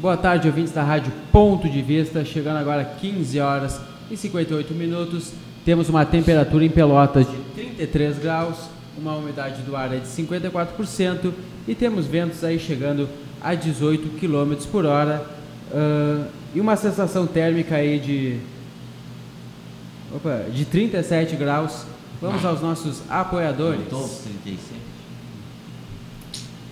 [0.00, 2.24] Boa tarde, ouvintes da Rádio Ponto de Vista.
[2.24, 5.32] Chegando agora 15 horas e 58 minutos.
[5.64, 8.56] Temos uma temperatura em Pelotas de 33 graus,
[8.98, 11.32] uma umidade do ar é de 54%
[11.66, 13.08] e temos ventos aí chegando
[13.40, 15.24] a 18 km por hora
[15.70, 18.40] uh, e uma sensação térmica aí de,
[20.14, 21.86] opa, de 37 graus.
[22.20, 23.86] Vamos aos nossos apoiadores.
[23.88, 24.93] 37.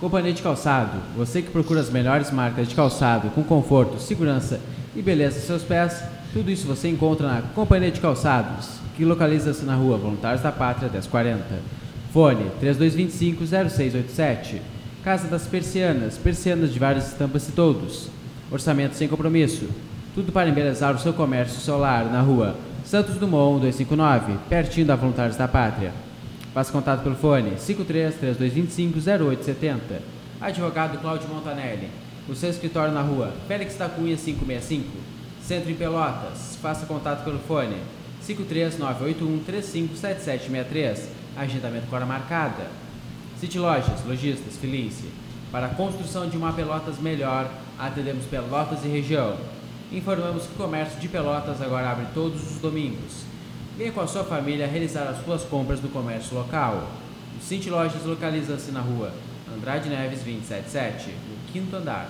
[0.03, 0.99] Companhia de Calçado.
[1.15, 4.59] Você que procura as melhores marcas de calçado com conforto, segurança
[4.93, 9.63] e beleza em seus pés, tudo isso você encontra na Companhia de Calçados, que localiza-se
[9.63, 11.45] na rua Voluntários da Pátria 1040.
[12.11, 14.57] Fone 3225-0687.
[15.05, 18.09] Casa das Persianas, persianas de várias estampas e todos.
[18.51, 19.69] Orçamento sem compromisso.
[20.13, 25.37] Tudo para embelezar o seu comércio solar na rua Santos Dumont 259, pertinho da Voluntários
[25.37, 25.93] da Pátria.
[26.53, 30.03] Faça contato pelo fone 53 3225 0870.
[30.39, 31.89] Advogado Cláudio Montanelli.
[32.29, 34.87] O seu escritório na rua Félix da Cunha 565.
[35.41, 36.55] Centro em Pelotas.
[36.61, 37.77] Faça contato pelo fone
[38.21, 41.09] 53 981 357763.
[41.35, 42.67] Agendamento com hora marcada.
[43.39, 45.09] City Lojas, lojistas, felice.
[45.51, 49.37] Para a construção de uma Pelotas melhor, atendemos Pelotas e região.
[49.91, 53.32] Informamos que o comércio de Pelotas agora abre todos os domingos.
[53.75, 56.91] Venha com a sua família realizar as suas compras no comércio local.
[57.35, 59.11] O Cinti Lojas localiza-se na rua
[59.51, 62.07] Andrade Neves 277, no quinto andar.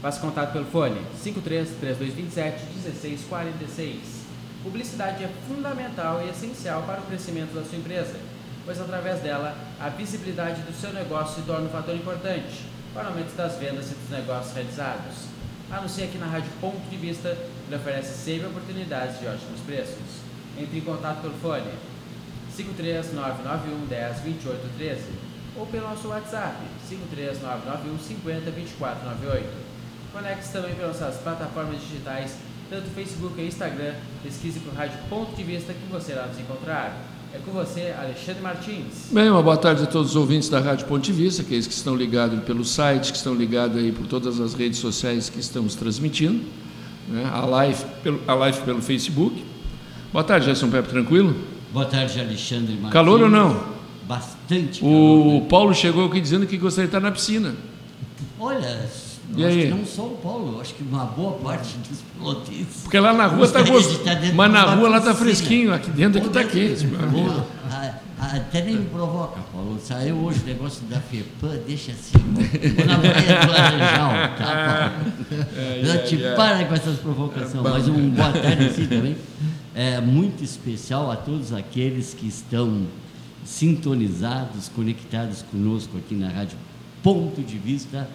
[0.00, 3.98] Faça contato pelo fone 53 3227 1646.
[4.62, 8.14] Publicidade é fundamental e essencial para o crescimento da sua empresa,
[8.64, 13.08] pois através dela a visibilidade do seu negócio se torna um fator importante para o
[13.08, 15.26] aumento das vendas e dos negócios realizados.
[15.72, 20.27] Anuncie aqui na Rádio Ponto de Vista, ele oferece sempre oportunidades de ótimos preços.
[20.58, 21.70] Entre em contato pelo fone
[22.56, 25.00] 53991 10 28 13
[25.56, 26.56] ou pelo nosso WhatsApp
[26.88, 29.46] 53991 50 24 98.
[30.12, 32.36] Conecte-se também pelas nossas plataformas digitais,
[32.70, 33.94] tanto Facebook e Instagram.
[34.22, 36.96] Pesquise por Rádio Ponto de Vista que você irá nos encontrar.
[37.32, 39.10] É com você, Alexandre Martins.
[39.12, 41.74] Bem, uma boa tarde a todos os ouvintes da Rádio Ponto de Vista, aqueles que
[41.74, 45.74] estão ligados pelo site, que estão ligados aí por todas as redes sociais que estamos
[45.74, 46.42] transmitindo,
[47.06, 47.30] né?
[47.30, 49.44] a, live pelo, a live pelo Facebook
[50.12, 51.36] Boa tarde, Gerson Pepe, tranquilo?
[51.70, 52.92] Boa tarde, Alexandre Martins.
[52.92, 53.62] Calor ou não?
[54.06, 54.92] Bastante calor.
[54.92, 55.46] O né?
[55.50, 57.54] Paulo chegou aqui dizendo que gostaria de estar na piscina.
[58.40, 58.88] Olha,
[59.36, 59.62] e acho aí?
[59.64, 62.82] que não só o Paulo, acho que uma boa parte dos pilotistas.
[62.84, 64.00] Porque lá na rua está gostoso.
[64.34, 66.86] Mas na rua lá está fresquinho, aqui dentro aqui está quente.
[66.86, 67.44] Meu
[68.20, 69.78] até nem me provoca, Paulo.
[69.80, 72.18] Saiu hoje o negócio da FEPAM, deixa assim.
[72.84, 75.18] na praia do Laranjal, tá, Paulo?
[75.56, 76.34] É, é, te é.
[76.34, 77.54] para com essas provocações.
[77.54, 79.16] É mas um boa tarde assim também.
[79.80, 82.84] É muito especial a todos aqueles que estão
[83.44, 86.58] sintonizados, conectados conosco aqui na Rádio
[87.00, 88.10] Ponto de Vista,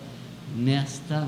[0.58, 1.26] nesta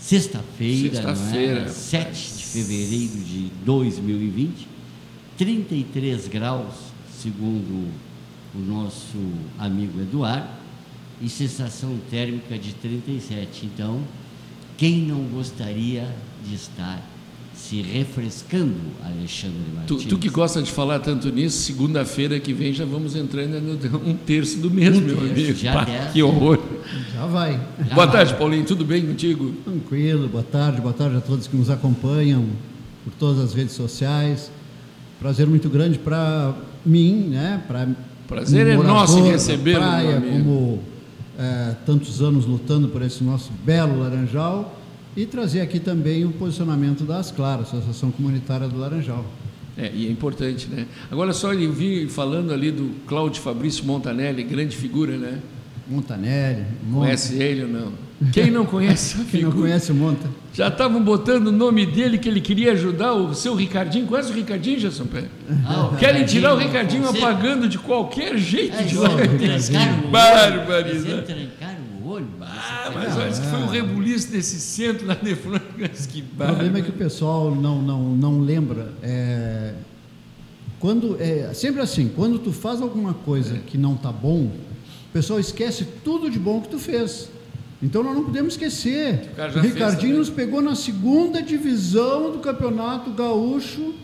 [0.00, 1.68] sexta-feira, sexta-feira, é?
[1.68, 4.66] 7 de fevereiro de 2020,
[5.36, 6.74] 33 graus
[7.22, 7.92] segundo
[8.52, 9.16] o nosso
[9.60, 10.48] amigo Eduardo,
[11.22, 13.64] e sensação térmica de 37.
[13.64, 14.02] Então,
[14.76, 16.12] quem não gostaria
[16.44, 17.00] de estar
[17.58, 18.74] se refrescando,
[19.04, 20.04] Alexandre Martins?
[20.04, 24.08] Tu, tu que gosta de falar tanto nisso, segunda-feira que vem já vamos entrando no
[24.08, 25.58] um terço do mês, um meu terço, amigo.
[25.58, 26.58] Já Pá, que horror.
[27.12, 27.60] Já vai.
[27.78, 28.16] Já boa vai.
[28.16, 28.64] tarde, Paulinho.
[28.64, 29.52] Tudo bem contigo?
[29.64, 30.28] Tranquilo.
[30.28, 30.80] Boa tarde.
[30.80, 32.46] Boa tarde a todos que nos acompanham
[33.04, 34.52] por todas as redes sociais.
[35.18, 36.54] Prazer muito grande para
[36.86, 37.60] mim, né?
[37.66, 37.88] Pra,
[38.28, 39.80] Prazer é nosso em recebê-lo.
[39.80, 40.78] Praia, como
[41.36, 44.77] é, tantos anos lutando por esse nosso belo Laranjal
[45.16, 49.24] e trazer aqui também o posicionamento das Claras, Associação Comunitária do Laranjal.
[49.76, 50.86] É, e é importante, né?
[51.10, 55.38] Agora só ele vi falando ali do Cláudio Fabrício Montanelli, grande figura, né?
[55.86, 56.64] Montanelli.
[56.84, 57.06] Monta.
[57.06, 58.08] Conhece ele ou não?
[58.32, 60.28] Quem não conhece a Quem não conhece o Monta.
[60.52, 64.06] Já estavam botando o nome dele que ele queria ajudar o seu Ricardinho.
[64.06, 65.24] Conhece o Ricardinho, Gerson Pé?
[65.64, 69.10] Ah, Querem tirar o Ricardinho apagando de qualquer jeito é, de lá.
[72.40, 76.78] Ah, mas olha, que foi um rebuliço desse centro lá de Francas, que O problema
[76.78, 78.92] é que o pessoal não, não, não lembra.
[79.02, 79.74] É,
[80.78, 83.58] quando, é, sempre assim, quando tu faz alguma coisa é.
[83.58, 87.30] que não está bom, o pessoal esquece tudo de bom que tu fez.
[87.82, 89.30] Então nós não podemos esquecer.
[89.36, 93.94] O, o Ricardinho nos pegou na segunda divisão do Campeonato Gaúcho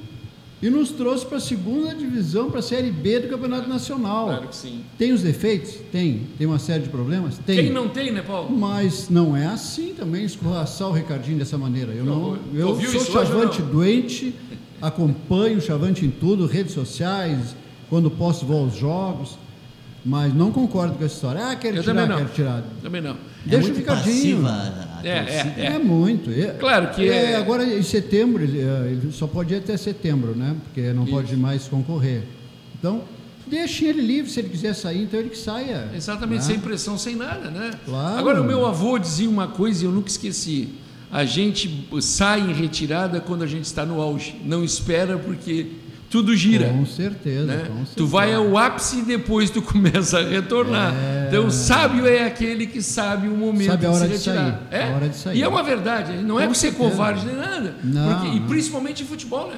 [0.62, 4.27] e nos trouxe para a segunda divisão, para a Série B do Campeonato Nacional.
[4.27, 4.81] Claro que sim.
[4.97, 5.75] Tem os defeitos?
[5.93, 6.23] Tem.
[6.39, 7.39] Tem uma série de problemas?
[7.39, 7.56] Tem.
[7.56, 8.56] Quem não tem, né, Paulo?
[8.56, 11.93] Mas não é assim também escorraçar o Ricardinho dessa maneira.
[11.93, 14.35] Eu, não, eu sou chavante doente,
[14.81, 17.55] acompanho o chavante em tudo, redes sociais,
[17.91, 19.39] quando posso vou aos jogos.
[20.06, 21.47] Mas não concordo com essa história.
[21.49, 22.65] Ah, quero eu tirar, quero tirar.
[22.83, 23.17] Também não.
[23.45, 24.43] Deixa é muito o Ricardinho.
[24.43, 25.61] Passiva É, torcida.
[25.61, 26.31] é, É muito.
[26.31, 29.77] É- Claro que é, é- Agora, em setembro, ele, eh, ele só pode ir até
[29.77, 30.55] setembro, né?
[30.65, 32.23] Porque não pode mais concorrer.
[32.79, 33.03] Então,
[33.47, 34.31] deixem ele livre.
[34.31, 35.89] Se ele quiser sair, então ele que saia.
[35.95, 36.47] Exatamente, né?
[36.47, 37.71] sem pressão, sem nada, né?
[37.85, 38.19] Claro.
[38.19, 40.69] Agora, o meu avô dizia uma coisa e eu nunca esqueci.
[41.12, 44.35] A gente sai em retirada quando a gente está no auge.
[44.45, 45.69] Não espera porque
[46.14, 46.69] tudo gira.
[46.69, 47.56] Com certeza, né?
[47.66, 47.96] com certeza.
[47.96, 50.94] Tu vai ao ápice e depois tu começa a retornar.
[50.94, 51.26] É.
[51.28, 54.52] Então, sábio é aquele que sabe o momento Sabe a hora de de se retirar.
[54.70, 54.93] sair, É?
[54.93, 55.38] a hora de sair.
[55.38, 56.12] E é uma verdade.
[56.22, 57.76] Não é Com por ser covarde nem nada.
[57.82, 58.46] Não, Porque- e não.
[58.46, 59.56] principalmente em futebol, né?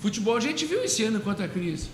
[0.00, 1.88] Futebol a gente viu esse ano quanto a crise.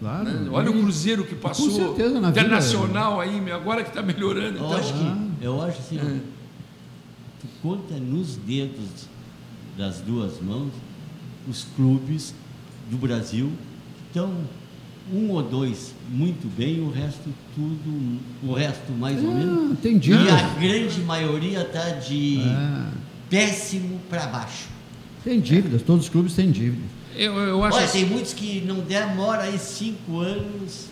[0.00, 0.24] Claro.
[0.24, 0.48] né?
[0.52, 1.70] Olha o Cruzeiro que passou.
[1.70, 2.40] certeza, na vida.
[2.40, 4.58] Internacional aí, meu, agora que está melhorando.
[4.58, 6.18] Eu Então, acho que, eu acho assim, É.
[7.40, 9.06] tu conta nos dedos
[9.76, 10.70] das duas mãos
[11.48, 12.34] os clubes
[12.90, 13.50] do Brasil
[13.96, 14.32] que estão
[15.12, 19.72] um ou dois muito bem, o resto tudo, o resto mais ou menos.
[19.72, 20.24] Ah, tem dívida.
[20.24, 22.90] E a grande maioria está de Ah,
[23.30, 24.66] péssimo para baixo.
[25.24, 26.82] tem dívidas, todos os clubes têm dívida.
[27.16, 30.88] eu, eu acho Olha, assim, tem muitos que não demoram aí cinco anos,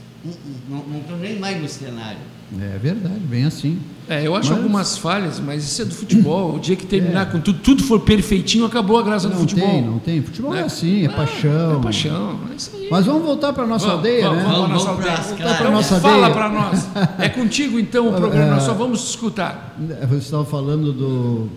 [0.69, 2.19] não- não estão nem mais no cenário.
[2.60, 3.76] É verdade, bem assim.
[4.08, 6.54] é, eu acho Mas- algumas falhas, mas isso é do futebol.
[6.54, 9.69] O dia que terminar com tudo, tudo for perfeitinho, acabou a graça do Não futebol.
[9.69, 10.22] tem, não tem.
[10.22, 10.60] Futebol Né?
[10.60, 11.78] é assim, é Ah, paixão.
[11.81, 12.38] É paixão.
[12.52, 12.87] É isso aí.
[12.88, 14.43] Mas vamos voltar para a nossa Vamos, aldeia, vamos, né?
[14.44, 15.56] Vamos, Vamos, nossa vamos Então, caras.
[15.56, 16.34] pra nossa fala aldeia.
[16.34, 16.87] para nós.
[17.19, 19.76] É contigo então o programa, nós só vamos te escutar.
[20.08, 21.49] Você estava falando do,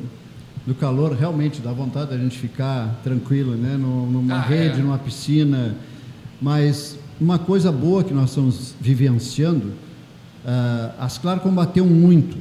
[0.65, 3.77] do calor, realmente dá vontade da gente ficar tranquilo, né?
[3.79, 4.81] No- numa Ah, rede, é.
[4.83, 5.75] numa piscina.
[6.41, 9.73] Mas uma coisa boa que nós estamos vivenciando,
[10.45, 12.37] ah, as Claro combateu muito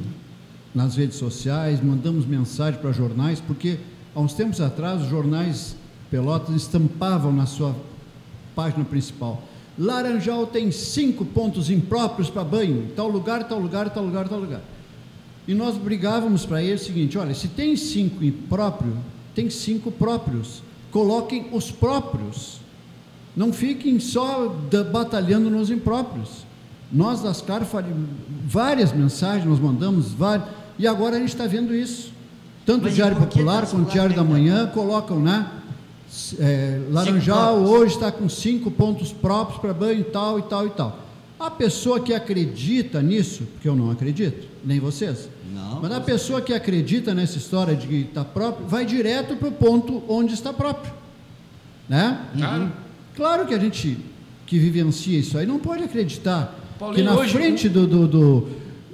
[0.73, 3.79] nas redes sociais, mandamos mensagem para jornais, porque
[4.15, 5.75] há uns tempos atrás os jornais
[6.09, 7.75] Pelotas estampavam na sua
[8.55, 9.43] página principal.
[9.77, 14.61] Laranjal tem cinco pontos impróprios para banho, tal lugar, tal lugar, tal lugar, tal lugar.
[15.47, 18.95] E nós brigávamos para ele o seguinte: olha, se tem cinco impróprios,
[19.33, 20.61] tem cinco próprios.
[20.91, 22.59] Coloquem os próprios.
[23.35, 24.49] Não fiquem só
[24.91, 26.48] batalhando nos impróprios.
[26.91, 27.67] Nós das Claro
[28.45, 30.47] várias mensagens nós mandamos, várias,
[30.77, 32.11] e agora a gente está vendo isso.
[32.65, 34.23] Tanto Mas o Diário Popular das quanto o Diário da?
[34.23, 35.49] Manhã colocam, né?
[36.39, 40.69] É, Laranjal hoje está com cinco pontos próprios para banho e tal e tal e
[40.71, 40.99] tal.
[41.39, 46.41] A pessoa que acredita nisso, porque eu não acredito, nem vocês, Não, mas a pessoa
[46.41, 50.51] que acredita nessa história de que está próprio, vai direto para o ponto onde está
[50.51, 50.91] próprio.
[51.87, 52.19] Né?
[52.35, 52.71] Claro.
[53.15, 53.97] Claro que a gente
[54.45, 58.47] que vivencia isso aí não pode acreditar Paulinho, que na hoje- frente do, do- do,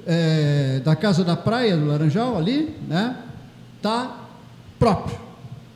[0.08, 3.16] é, da casa da praia do Laranjal ali, né,
[3.82, 4.18] tá
[4.80, 5.24] próprio.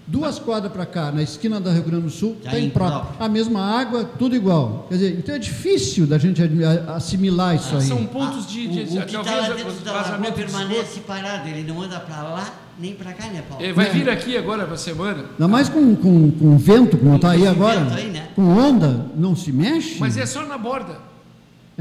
[0.07, 2.97] Duas quadras para cá, na esquina da Rio Grande do Sul, Tá tem próprio.
[3.01, 3.23] impróprio.
[3.23, 4.87] A mesma água, tudo igual.
[4.89, 6.41] Quer dizer, então é difícil da gente
[6.87, 7.83] assimilar isso aí.
[7.83, 10.31] São pontos de, de, Ah, o, de, o que está talvez lá dentro da lagoa
[10.31, 13.63] permanece parado, ele não anda para lá nem para cá, né, Paulo?
[13.63, 15.25] Ele vai vir aqui agora para semana.
[15.31, 18.29] Ainda mais com, com, com vento, como está aí agora, aí, né?
[18.35, 19.97] com onda, não se mexe.
[19.99, 20.97] Mas é só na borda.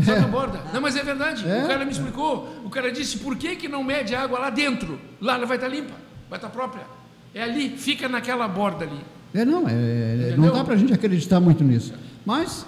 [0.04, 0.20] Só É.
[0.20, 0.60] na borda.
[0.72, 1.48] Não, mas é verdade.
[1.48, 1.64] É.
[1.64, 2.48] O cara me explicou.
[2.64, 5.00] O cara disse, por que, que não mede a água lá dentro?
[5.20, 5.94] Lá ela vai estar limpa,
[6.30, 6.82] vai estar própria.
[7.34, 9.00] É ali, fica naquela borda ali.
[9.34, 10.52] É, não, é, não Entendeu?
[10.52, 11.92] dá para a gente acreditar muito nisso.
[12.24, 12.64] Mas,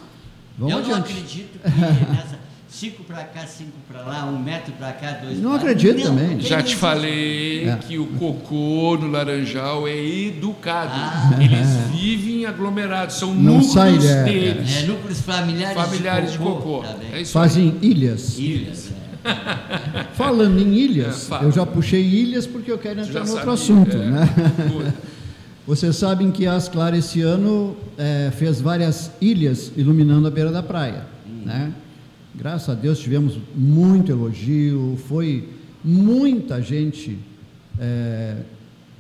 [0.59, 1.13] vamos eu não adiante.
[1.13, 1.69] acredito que
[2.15, 2.39] nessa
[2.71, 5.57] cinco para cá, cinco para lá, um metro para cá, dois Não lá.
[5.57, 6.29] acredito também.
[6.39, 7.77] tem Já te falei É.
[7.77, 9.97] que o cocô no Laranjal é
[10.29, 10.93] educado.
[10.95, 11.31] Ah.
[11.41, 14.77] Eles vivem aglomerados, são Não núcleos sai, é, deles.
[14.77, 16.79] É, núcleos familiares, Familiares de cocô.
[16.83, 17.09] tá bem.
[17.13, 17.45] É isso aí.
[17.49, 18.39] Fazem ilhas.
[18.39, 18.91] Ilhas.
[18.93, 19.01] é.
[20.15, 21.45] Falando em ilhas, É, fala.
[21.45, 23.97] eu já puxei ilhas porque eu quero entrar Já no outro assunto.
[23.97, 24.07] é.
[24.07, 24.29] Né?
[25.67, 27.77] Vocês sabem que a Asclar esse ano
[28.39, 31.05] fez várias ilhas iluminando a beira da praia.
[31.45, 31.71] Né?
[32.35, 35.49] Graças a Deus tivemos muito elogio, foi
[35.83, 37.19] muita gente
[37.79, 38.43] eh,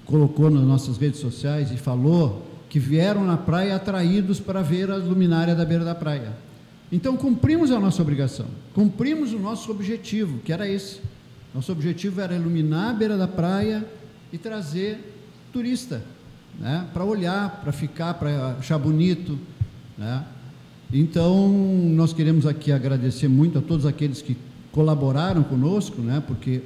[0.04, 4.96] colocou nas nossas redes sociais e falou que vieram na praia atraídos para ver a
[4.96, 6.32] luminária da beira da praia.
[6.90, 11.00] Então cumprimos a nossa obrigação, cumprimos o nosso objetivo, que era esse.
[11.54, 13.84] Nosso objetivo era iluminar a beira da praia
[14.32, 15.14] e trazer
[15.52, 16.02] turista,
[16.58, 16.86] né?
[16.92, 19.38] para olhar, para ficar, para achar bonito.
[19.96, 20.24] Né?
[20.92, 21.48] Então,
[21.94, 24.36] nós queremos aqui agradecer muito a todos aqueles que
[24.72, 26.22] colaboraram conosco, né?
[26.26, 26.62] porque,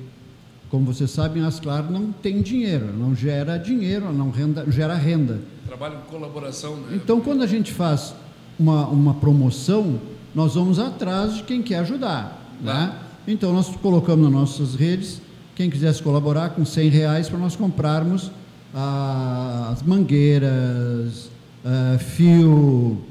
[0.71, 5.41] como vocês sabem, a Asclar não tem dinheiro, não gera dinheiro, não renda, gera renda.
[5.67, 6.93] Trabalho com colaboração, né?
[7.03, 8.15] Então, quando a gente faz
[8.59, 10.01] uma, uma promoção,
[10.35, 12.57] nós vamos atrás de quem quer ajudar.
[12.63, 12.73] Né?
[12.73, 13.03] Tá.
[13.29, 15.21] Então, nós colocamos nas nossas redes,
[15.55, 18.31] quem quisesse colaborar com 100 reais para nós comprarmos
[18.75, 21.31] ah, as mangueiras,
[21.65, 23.03] ah, fio,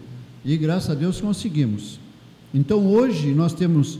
[0.43, 1.99] e graças a Deus conseguimos.
[2.53, 3.99] Então, hoje nós temos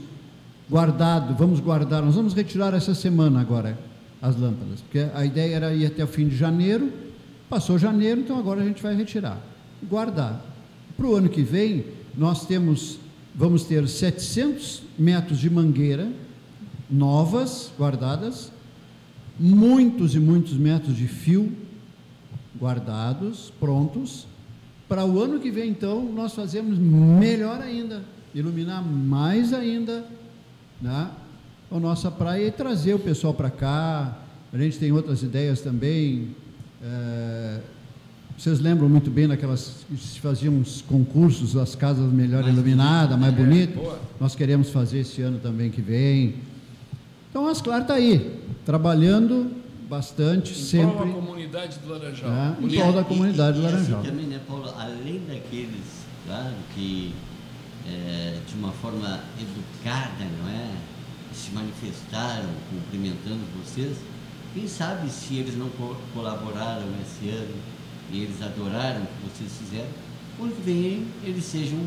[0.69, 3.77] guardado, vamos guardar, nós vamos retirar essa semana agora,
[4.21, 4.81] as lâmpadas.
[4.81, 6.91] Porque a ideia era ir até o fim de janeiro,
[7.49, 9.41] passou janeiro, então agora a gente vai retirar.
[9.89, 10.43] Guardar.
[10.95, 11.85] Para o ano que vem,
[12.15, 12.99] nós temos,
[13.35, 16.09] vamos ter 700 metros de mangueira
[16.89, 18.51] novas, guardadas,
[19.39, 21.51] muitos e muitos metros de fio
[22.59, 24.27] guardados, prontos.
[24.93, 30.05] Para o ano que vem, então, nós fazemos melhor ainda, iluminar mais ainda
[30.79, 31.09] né,
[31.71, 34.15] a nossa praia e trazer o pessoal para cá.
[34.53, 36.27] A gente tem outras ideias também.
[36.79, 37.59] É,
[38.37, 43.33] vocês lembram muito bem daquelas que se faziam uns concursos, as casas melhor iluminadas, mais
[43.33, 43.75] bonitas.
[43.75, 46.35] É, Nós queremos fazer esse ano também que vem.
[47.31, 49.49] Então, as Claro está aí, trabalhando
[49.89, 50.95] bastante, em sempre.
[50.95, 52.31] Prol da comunidade do Laranjal.
[52.31, 53.99] É, em prol da comunidade e, do Laranjal.
[53.99, 57.13] Assim também, né, Paulo, além daqueles, claro, que
[57.87, 60.71] é, de uma forma educada, não é?
[61.33, 63.97] Se manifestaram cumprimentando vocês,
[64.53, 67.55] quem sabe se eles não co colaboraram esse ano
[68.11, 69.89] e eles adoraram o que vocês fizeram,
[70.37, 71.79] que vem eles sejam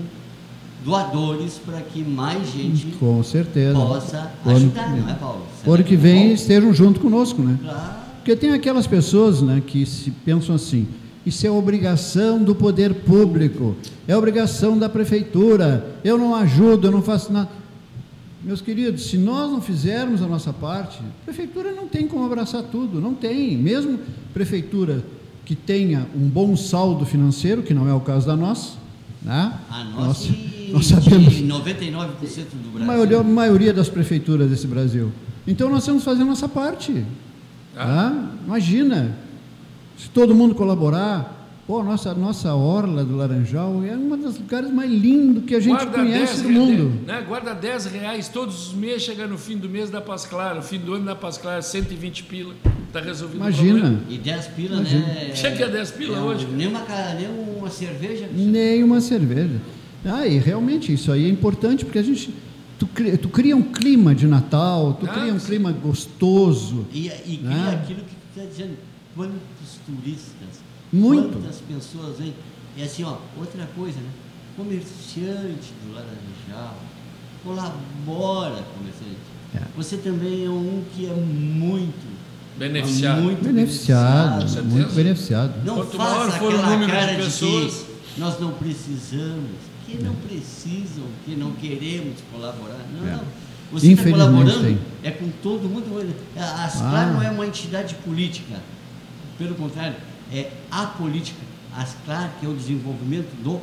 [0.85, 5.47] doadores para que mais gente com certeza possa ajudar, ano, não é, Paulo?
[5.67, 7.59] O ano que vem estejam junto conosco, né?
[7.63, 8.07] Claro.
[8.17, 10.89] Porque tem aquelas pessoas, né, que se pensam assim:
[11.25, 15.97] isso é obrigação do poder público, é obrigação da prefeitura.
[16.05, 17.49] Eu não ajudo, eu não faço nada.
[18.43, 22.63] Meus queridos, se nós não fizermos a nossa parte, a prefeitura não tem como abraçar
[22.63, 23.57] tudo, não tem.
[23.57, 23.99] Mesmo
[24.33, 25.05] prefeitura
[25.45, 28.75] que tenha um bom saldo financeiro, que não é o caso da nossa,
[29.23, 29.53] né?
[29.69, 32.09] A nossa nós, nós sabemos 99%
[32.53, 32.83] do Brasil.
[32.83, 35.13] A maioria, a maioria, das prefeituras desse Brasil.
[35.47, 37.05] Então nós temos que fazer a nossa parte.
[37.77, 37.85] Ah.
[37.85, 38.31] Tá?
[38.47, 39.17] Imagina,
[39.97, 44.89] se todo mundo colaborar, Pô, nossa, nossa orla do Laranjal é um dos lugares mais
[44.89, 47.05] lindos que a gente Guarda conhece do mundo.
[47.05, 47.25] Né?
[47.27, 50.79] Guarda 10 reais todos os meses, chega no fim do mês da Paz Clara, fim
[50.79, 52.55] do ano da Paz Clara, 120 pila,
[52.87, 54.01] está resolvido Imagina.
[54.09, 55.07] E 10 pila, Imagina.
[55.07, 55.35] né?
[55.35, 56.47] Chega a 10 pila é, hoje.
[56.47, 56.85] Nem uma,
[57.19, 58.29] nem uma cerveja.
[58.33, 59.61] Nem uma cerveja.
[60.07, 62.33] Ah, e realmente isso aí é importante, porque a gente
[62.79, 65.47] tu cria, tu cria um clima de Natal, tu ah, cria um sim.
[65.47, 66.87] clima gostoso.
[66.93, 67.81] E, e cria né?
[67.83, 68.77] aquilo que tu está dizendo,
[69.15, 69.37] quantos
[69.87, 71.39] turistas muito.
[71.39, 72.35] Quantas pessoas vêm.
[72.77, 74.09] E assim, ó, outra coisa, né?
[74.57, 76.77] Comerciante do Laranjal,
[77.45, 79.37] colabora, comerciante.
[79.55, 79.61] É.
[79.77, 82.07] Você também é um que é muito
[82.59, 83.23] beneficiado.
[83.23, 85.65] Muito beneficiado, beneficiado muito beneficiado.
[85.65, 87.75] Não Quanto faça aquela cara de, pessoas...
[87.75, 89.51] que nós não precisamos,
[89.87, 92.85] que não precisam, que não queremos colaborar.
[92.93, 93.13] Não, é.
[93.13, 93.25] não.
[93.73, 94.79] Você está colaborando tem.
[95.03, 96.15] é com todo mundo.
[96.37, 97.13] A Asclar ah.
[97.13, 98.61] não é uma entidade política.
[99.39, 99.97] Pelo contrário,
[100.33, 101.39] é a política,
[101.77, 103.61] as claro que é o desenvolvimento do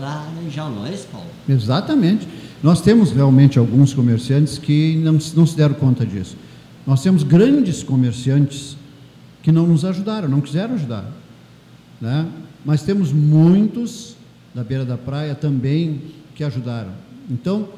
[0.00, 1.28] Laranjal, não é isso, Paulo?
[1.48, 2.26] Exatamente.
[2.62, 6.36] Nós temos realmente alguns comerciantes que não, não se deram conta disso.
[6.86, 8.76] Nós temos grandes comerciantes
[9.42, 11.04] que não nos ajudaram, não quiseram ajudar.
[12.00, 12.26] Né?
[12.64, 14.16] Mas temos muitos
[14.54, 16.00] da beira da praia também
[16.34, 16.92] que ajudaram.
[17.30, 17.68] Então,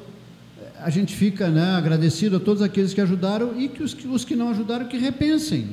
[0.79, 4.37] a gente fica né, agradecido a todos aqueles que ajudaram e que os, os que
[4.37, 5.71] não ajudaram que repensem.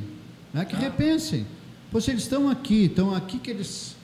[0.53, 0.79] Né, que ah.
[0.79, 1.45] repensem.
[1.91, 3.95] Pois eles estão aqui, estão aqui que eles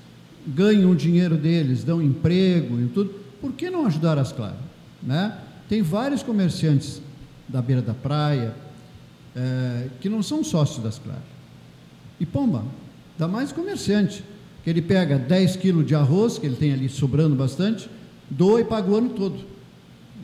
[0.46, 4.58] ganham o dinheiro deles, dão emprego e tudo, por que não ajudar as claras?
[5.02, 5.38] Né?
[5.68, 7.02] Tem vários comerciantes
[7.48, 8.54] da beira da praia
[9.36, 11.24] é, que não são sócios das claras.
[12.20, 12.64] E pomba,
[13.18, 14.24] dá mais comerciante,
[14.64, 17.90] que ele pega 10 quilos de arroz, que ele tem ali sobrando bastante,
[18.30, 19.40] doa e paga o ano todo.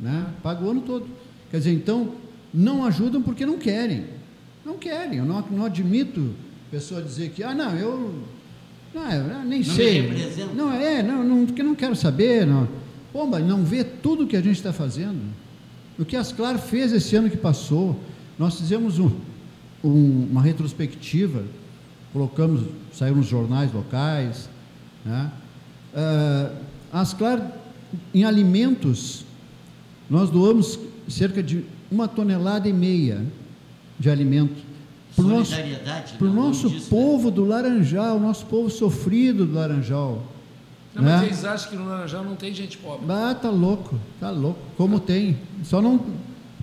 [0.02, 0.28] Né?
[0.44, 1.06] Paga o ano todo.
[1.50, 2.12] Quer dizer, então,
[2.54, 4.06] não ajudam porque não querem.
[4.66, 6.34] Não querem, eu não, não admito
[6.72, 8.24] pessoa dizer que, ah, não, eu,
[8.94, 10.12] não, eu nem não sei.
[10.54, 12.46] não, é, não, não, porque não quero saber.
[12.46, 12.68] Não.
[13.14, 15.22] Pomba, não vê tudo o que a gente está fazendo.
[15.98, 17.98] O que as Claro fez esse ano que passou,
[18.38, 19.10] nós fizemos um,
[19.84, 21.44] um, uma retrospectiva,
[22.16, 22.62] colocamos,
[22.94, 24.50] saiu nos jornais locais.
[25.04, 25.30] Né?
[25.94, 26.56] Uh,
[26.94, 27.44] as Claro,
[28.14, 29.26] em alimentos,
[30.10, 30.80] nós doamos
[31.10, 33.22] cerca de uma tonelada e meia
[34.00, 34.64] de alimento
[35.14, 35.56] para o nosso,
[36.18, 37.36] pro nosso disso, povo né?
[37.36, 40.24] do Laranjal, nosso povo sofrido do Laranjal.
[40.94, 41.18] Não, né?
[41.18, 43.06] mas eles acham que no Laranjal não tem gente pobre.
[43.10, 44.60] Ah, tá louco, tá louco.
[44.78, 45.38] Como tem.
[45.64, 46.00] Só não.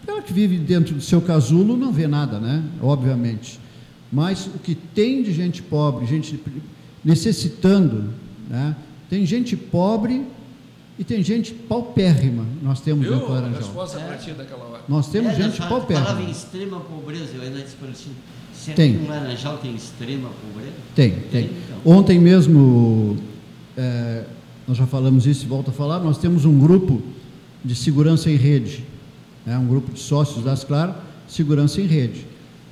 [0.06, 2.64] Ela que vive dentro do seu casulo não vê nada, né?
[2.82, 3.62] Obviamente.
[4.12, 6.38] Mas o que tem de gente pobre, gente
[7.02, 8.12] necessitando,
[8.49, 8.76] né?
[9.09, 10.25] Tem gente pobre
[10.99, 12.45] e tem gente paupérrima.
[12.62, 13.61] Nós temos eu, do Laranjal.
[13.61, 14.07] resposta é.
[14.07, 14.83] para ti daquela hora.
[14.88, 16.07] Nós temos é, gente paupérrima.
[16.07, 17.90] Falava em extrema pobreza, eu ainda disse para
[18.54, 18.99] Será tem.
[18.99, 20.76] que Laranjal tem extrema pobreza?
[20.95, 21.31] Tem, tem.
[21.31, 21.45] tem.
[21.45, 21.92] Então.
[21.92, 23.16] Ontem mesmo,
[23.76, 24.25] é,
[24.69, 27.02] nós já falamos isso e volto a falar, nós temos um grupo
[27.64, 28.85] de segurança em rede,
[29.45, 30.95] né, um grupo de sócios das Claro,
[31.26, 32.26] segurança em rede.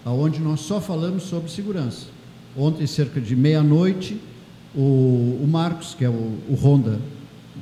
[0.04, 2.07] Aonde nós só falamos sobre segurança.
[2.57, 4.21] Ontem, cerca de meia-noite,
[4.75, 6.99] o, o, Marcos, que é o, o Honda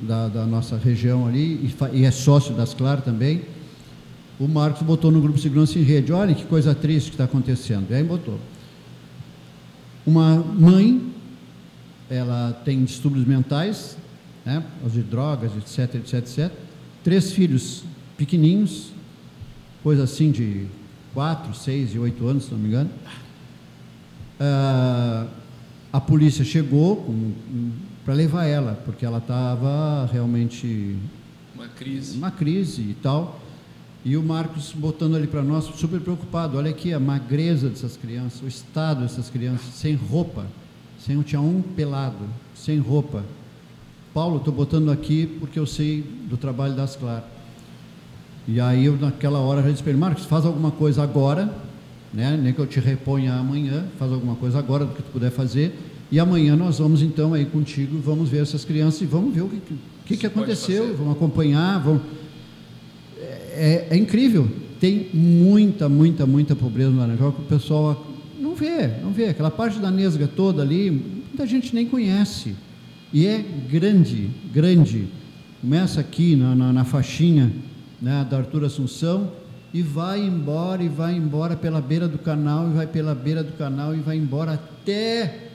[0.01, 3.41] da, da, nossa região ali, e, e, é sócio das Clar também,
[4.39, 7.87] o Marcos botou no grupo segurança em rede, olha que coisa triste que está acontecendo.
[7.89, 8.39] E aí botou.
[10.05, 11.01] Uma mãe,
[12.09, 13.97] ela tem distúrbios mentais,
[14.45, 16.51] né, de drogas, etc, etc, etc.
[17.03, 17.83] Três filhos
[18.17, 18.91] pequeninhos,
[19.83, 20.67] coisa assim de
[21.13, 22.89] 4, 6 e 8 anos, se não me engano.
[24.39, 25.27] Ah,
[25.91, 27.05] a polícia chegou
[28.05, 30.95] para levar ela, porque ela estava realmente.
[31.55, 32.17] Uma crise.
[32.17, 33.39] Uma crise e tal.
[34.05, 36.57] E o Marcos botando ali para nós, super preocupado.
[36.57, 40.45] Olha aqui a magreza dessas crianças, o estado dessas crianças, sem roupa.
[40.99, 42.25] Sem, tinha um pelado,
[42.55, 43.23] sem roupa.
[44.13, 47.38] Paulo, estou botando aqui porque eu sei do trabalho das Claras.
[48.51, 51.53] E aí eu naquela hora já disse para ele, Marcos, faz alguma coisa agora,
[52.11, 52.35] né?
[52.41, 55.77] nem que eu te reponha amanhã, faz alguma coisa agora do que tu puder fazer,
[56.11, 59.49] e amanhã nós vamos então aí contigo, vamos ver essas crianças e vamos ver o
[59.49, 59.61] que,
[60.03, 62.01] que, que aconteceu, vamos acompanhar, vamos...
[63.51, 68.07] É, é, incrível, tem muita, muita, muita pobreza no Laranjal que o pessoal
[68.39, 72.55] não vê, não vê, aquela parte da Nesga toda ali, muita gente nem conhece,
[73.13, 75.07] e é grande, grande,
[75.61, 77.51] começa aqui na, na, na faixinha,
[78.01, 79.31] né, da Arthur Assunção,
[79.73, 83.53] e vai embora, e vai embora pela beira do canal, e vai pela beira do
[83.53, 85.49] canal, e vai embora até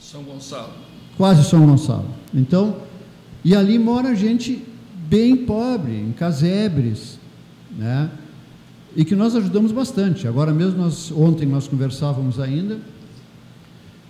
[0.00, 0.72] São Gonçalo.
[1.16, 2.06] Quase São Gonçalo.
[2.32, 2.76] Então,
[3.44, 4.64] e ali mora gente
[5.08, 7.18] bem pobre, em casebres,
[7.76, 8.10] né?
[8.94, 10.26] E que nós ajudamos bastante.
[10.26, 12.78] Agora mesmo, nós, ontem nós conversávamos ainda,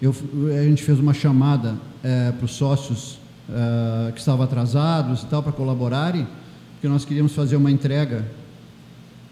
[0.00, 0.14] eu,
[0.58, 3.18] a gente fez uma chamada é, para os sócios
[3.48, 6.26] é, que estavam atrasados e tal, para colaborarem,
[6.80, 8.26] porque nós queríamos fazer uma entrega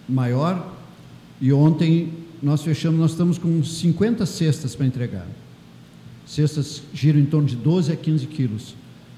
[0.06, 0.70] maior
[1.40, 2.12] e ontem
[2.42, 5.26] nós fechamos, nós estamos com 50 cestas para entregar.
[6.26, 8.74] Cestas giram em torno de 12 a 15 quilos.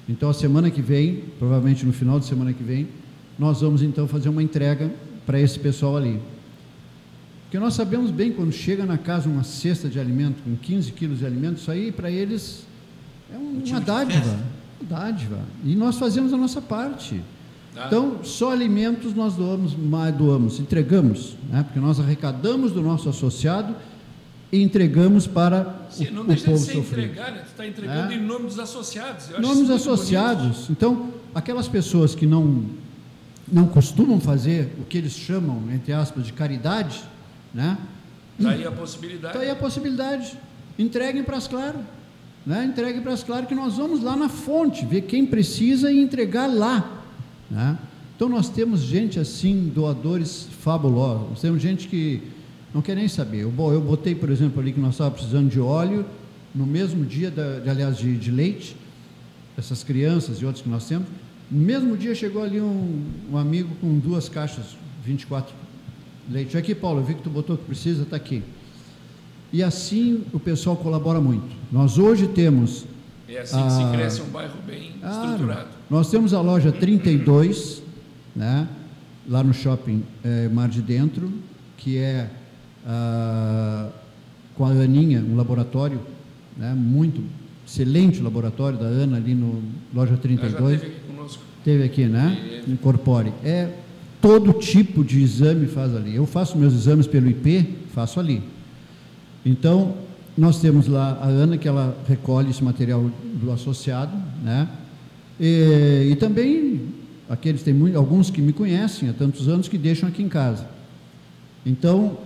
[0.09, 2.87] Então a semana que vem, provavelmente no final de semana que vem,
[3.37, 4.95] nós vamos então fazer uma entrega
[5.27, 6.21] para esse pessoal ali.
[7.47, 11.19] Porque nós sabemos bem quando chega na casa uma cesta de alimento com 15 quilos
[11.19, 12.65] de alimento, isso aí para eles
[13.35, 14.39] é um, uma dádiva,
[14.81, 15.41] uma dádiva.
[15.65, 17.21] E nós fazemos a nossa parte.
[17.75, 17.87] Tá.
[17.87, 19.75] Então, só alimentos nós doamos,
[20.17, 21.63] doamos, entregamos, né?
[21.63, 23.77] porque nós arrecadamos do nosso associado
[24.53, 27.05] e entregamos para Sim, o, não deixa povo de sofrer.
[27.05, 27.45] Entregar, né?
[27.47, 28.17] Está entregando é?
[28.17, 29.31] em nome dos associados.
[29.31, 30.69] Eu nome dos associados.
[30.69, 32.65] Então, aquelas pessoas que não,
[33.51, 37.01] não costumam fazer o que eles chamam, entre aspas, de caridade,
[37.55, 37.79] né?
[38.37, 39.27] Está aí a possibilidade.
[39.37, 40.39] Está aí a possibilidade.
[40.79, 41.83] Entreguem para as claras.
[42.45, 42.65] Né?
[42.65, 46.47] Entreguem para as claras que nós vamos lá na fonte, ver quem precisa e entregar
[46.47, 47.00] lá.
[47.51, 47.79] Né?
[48.15, 52.23] Então nós temos gente assim, doadores fabulosos, temos gente que
[52.75, 53.43] não quer nem saber.
[53.43, 56.05] Eu, eu botei, por exemplo, ali que nós estávamos precisando de óleo,
[56.55, 58.77] no mesmo dia, da, de, aliás, de, de, leite,
[59.57, 61.09] essas crianças e outros que nós temos,
[61.51, 65.55] no mesmo dia chegou ali um, um amigo com duas caixas, 24
[66.31, 66.57] leite.
[66.57, 68.43] Aqui, Paulo, eu vi que tu botou que precisa, está aqui.
[69.53, 71.49] E assim o pessoal colabora muito.
[71.73, 72.85] Nós hoje temos
[73.37, 75.69] é assim que se ah, cresce um bairro bem ah, estruturado.
[75.89, 77.83] Nós temos a loja 32,
[78.35, 78.69] né,
[79.29, 81.33] lá no shopping é, Mar de Dentro,
[81.77, 82.31] que é
[82.87, 83.89] ah,
[84.55, 86.01] com a Aninha, um laboratório,
[86.57, 87.23] né, muito
[87.67, 89.63] excelente laboratório da Ana ali no
[89.95, 90.53] loja 32.
[90.61, 91.43] Ela já teve aqui conosco.
[91.65, 92.63] Teve aqui, né?
[92.67, 92.73] E...
[92.73, 93.33] Incorpore.
[93.45, 93.71] É
[94.21, 96.15] todo tipo de exame faz ali.
[96.15, 98.43] Eu faço meus exames pelo IP, faço ali.
[99.45, 99.95] Então,
[100.37, 104.69] nós temos lá a Ana, que ela recolhe esse material do associado, né?
[105.39, 106.81] E, e também
[107.29, 110.67] aqueles tem muito, alguns que me conhecem há tantos anos que deixam aqui em casa.
[111.65, 112.19] Então,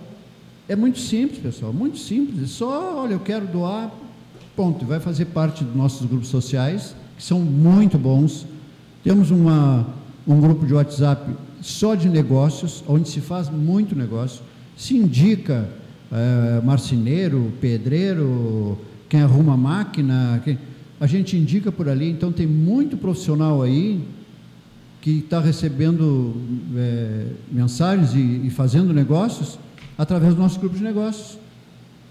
[0.67, 2.43] é muito simples, pessoal, muito simples.
[2.43, 3.91] É só, olha, eu quero doar,
[4.55, 4.85] ponto.
[4.85, 8.45] Vai fazer parte dos nossos grupos sociais, que são muito bons.
[9.03, 9.87] Temos uma,
[10.27, 14.41] um grupo de WhatsApp só de negócios, onde se faz muito negócio.
[14.75, 15.69] Se indica
[16.11, 18.77] é, marceneiro, pedreiro,
[19.09, 20.57] quem arruma máquina, quem,
[20.99, 22.09] a gente indica por ali.
[22.09, 24.01] Então tem muito profissional aí
[25.01, 26.35] que está recebendo
[26.75, 29.59] é, mensagens e, e, fazendo negócios
[29.95, 31.37] através do nosso grupo de negócios.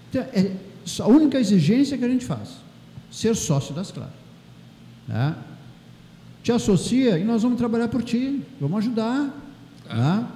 [0.09, 0.51] Então, é
[0.99, 2.57] a única exigência que a gente faz,
[3.11, 4.13] ser sócio das Claras.
[5.07, 5.35] Né?
[6.41, 9.29] Te associa e nós vamos trabalhar por ti, vamos ajudar.
[9.89, 10.15] Ah.
[10.21, 10.27] Né?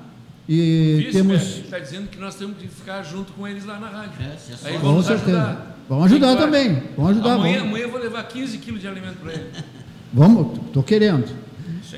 [0.51, 1.59] E Isso, temos.
[1.59, 4.13] está dizendo que nós temos que ficar junto com eles lá na rádio.
[4.19, 5.77] É, Aí vamos com ajudar.
[5.87, 6.83] Vamos ajudar também.
[6.97, 7.33] Vamos ajudar.
[7.35, 7.69] Amanhã, vamos.
[7.69, 9.45] amanhã eu vou levar 15 quilos de alimento para ele.
[10.11, 11.27] Vamos, estou querendo.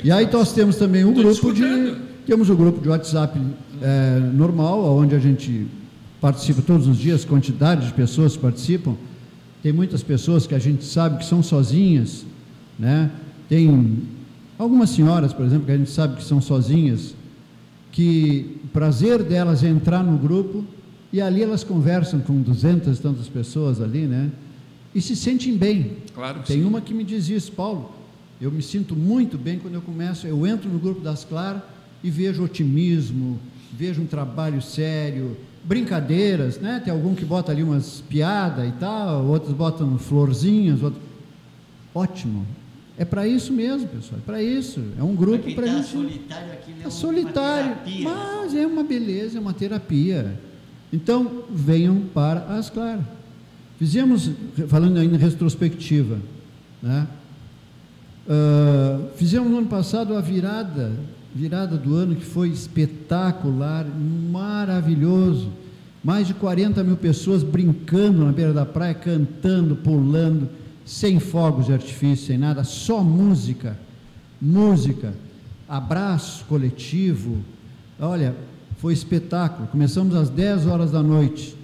[0.04, 1.96] E aí nós temos também um grupo de.
[2.26, 3.40] Temos o um grupo de WhatsApp
[3.82, 5.66] é, normal, onde a gente
[6.20, 8.98] participa todos os dias, quantidade de pessoas participam.
[9.64, 12.26] Tem muitas pessoas que a gente sabe que são sozinhas,
[12.78, 13.10] né?
[13.48, 13.98] Tem
[14.60, 17.16] algumas senhoras, por exemplo, que a gente sabe que são sozinhas,
[17.92, 20.64] que o prazer delas é entrar no grupo
[21.12, 24.32] e ali elas conversam com duzentas e tantas pessoas ali, né?
[24.96, 25.98] E se sentem bem.
[26.14, 26.68] Claro que Tem sim.
[26.68, 27.92] uma que me diz isso, Paulo.
[28.40, 31.62] Eu me sinto muito bem quando eu começo, eu entro no grupo das Claras
[32.04, 33.40] e vejo otimismo,
[33.78, 36.82] vejo um trabalho sério, brincadeiras, né?
[36.84, 41.02] Tem algum que bota ali umas piadas e tal, outros botam florzinhas, outros...
[41.94, 42.46] ótimo.
[43.02, 44.20] É para isso mesmo, pessoal.
[44.20, 44.80] É para isso.
[44.96, 45.88] É um grupo para tá gente.
[45.88, 48.16] solitário aqui é É solitário, terapia, né?
[48.16, 50.40] mas é uma beleza, é uma terapia.
[50.94, 53.04] Então, venham para as claras.
[53.80, 54.30] Fizemos,
[54.68, 56.20] falando ainda em retrospectiva,
[56.80, 57.08] né?
[58.30, 60.92] Ah, fizemos no ano passado a virada,
[61.34, 63.84] virada do ano que foi espetacular,
[64.32, 65.50] maravilhoso.
[66.04, 70.48] Mais de 40 mil pessoas brincando na beira da praia, cantando, pulando,
[70.92, 73.80] sem fogos de artifício, sem nada, só música,
[74.42, 75.14] música,
[75.66, 77.38] abraço coletivo.
[77.98, 78.36] Olha,
[78.76, 79.70] foi espetáculo.
[79.70, 81.56] Começamos às 10 horas da noite,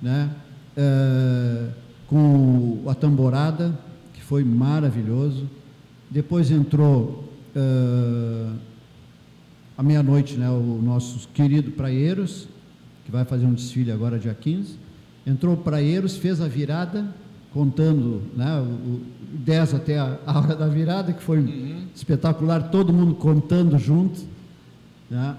[0.00, 0.30] né?
[0.74, 1.68] Eh,
[2.06, 3.78] com a tamborada,
[4.14, 5.46] que foi maravilhoso.
[6.10, 8.52] Depois entrou eh,
[9.76, 12.48] à meia-noite, né, o nosso querido Praieiros,
[13.04, 14.76] que vai fazer um desfile agora dia 15.
[15.26, 17.14] Entrou o Praieiros, fez a virada,
[17.52, 19.00] contando né, o, o
[19.32, 24.20] 10 até a, a hora da virada, que foi espetacular, todo mundo contando junto.
[25.10, 25.36] Né?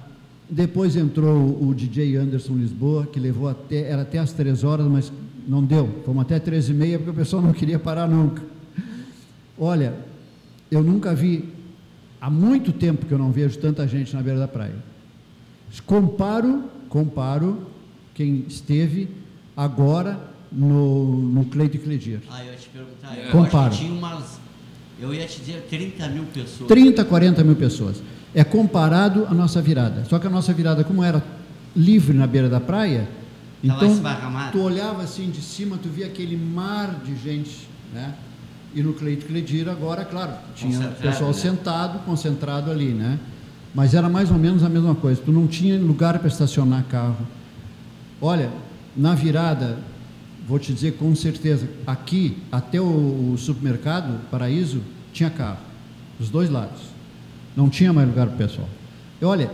[0.49, 5.11] Depois entrou o DJ Anderson Lisboa, que levou até, era até as três horas, mas
[5.47, 6.01] não deu.
[6.05, 8.43] Fomos até três e meia, porque o pessoal não queria parar nunca.
[9.57, 9.93] Olha,
[10.69, 11.49] eu nunca vi,
[12.19, 14.75] há muito tempo que eu não vejo tanta gente na beira da praia.
[15.85, 17.67] Comparo, comparo
[18.13, 19.09] quem esteve
[19.57, 22.19] agora no, no Cleito e Cledir.
[22.29, 23.17] Ah, eu ia te perguntar.
[23.17, 23.67] Eu Compara.
[23.67, 24.39] acho que tinha umas.
[24.99, 26.67] Eu ia te dizer 30 mil pessoas.
[26.67, 28.03] 30, 40 mil pessoas.
[28.33, 30.05] É comparado à nossa virada.
[30.05, 31.23] Só que a nossa virada, como era
[31.75, 33.07] livre na beira da praia,
[33.65, 38.13] Tava então tu olhava assim de cima, tu via aquele mar de gente, né?
[38.75, 41.37] E no Cleito Cledir agora, claro, tinha Concentrado, pessoal né?
[41.37, 43.19] sentado, concentrado ali, né?
[43.73, 45.21] Mas era mais ou menos a mesma coisa.
[45.23, 47.25] Tu não tinha lugar para estacionar carro.
[48.21, 48.49] Olha,
[48.95, 49.77] na virada,
[50.47, 55.59] vou te dizer com certeza, aqui até o, o supermercado Paraíso tinha carro,
[56.19, 56.81] dos dois lados.
[57.55, 58.67] Não tinha mais lugar para o pessoal.
[59.21, 59.51] E olha,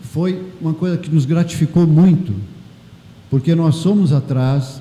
[0.00, 2.34] foi uma coisa que nos gratificou muito,
[3.30, 4.80] porque nós somos atrás.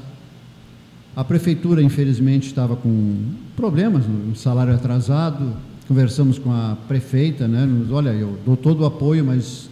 [1.15, 3.17] A prefeitura, infelizmente, estava com
[3.56, 5.54] problemas, no salário atrasado.
[5.88, 7.65] Conversamos com a prefeita, né?
[7.65, 9.69] Nos, olha, eu dou todo o apoio, mas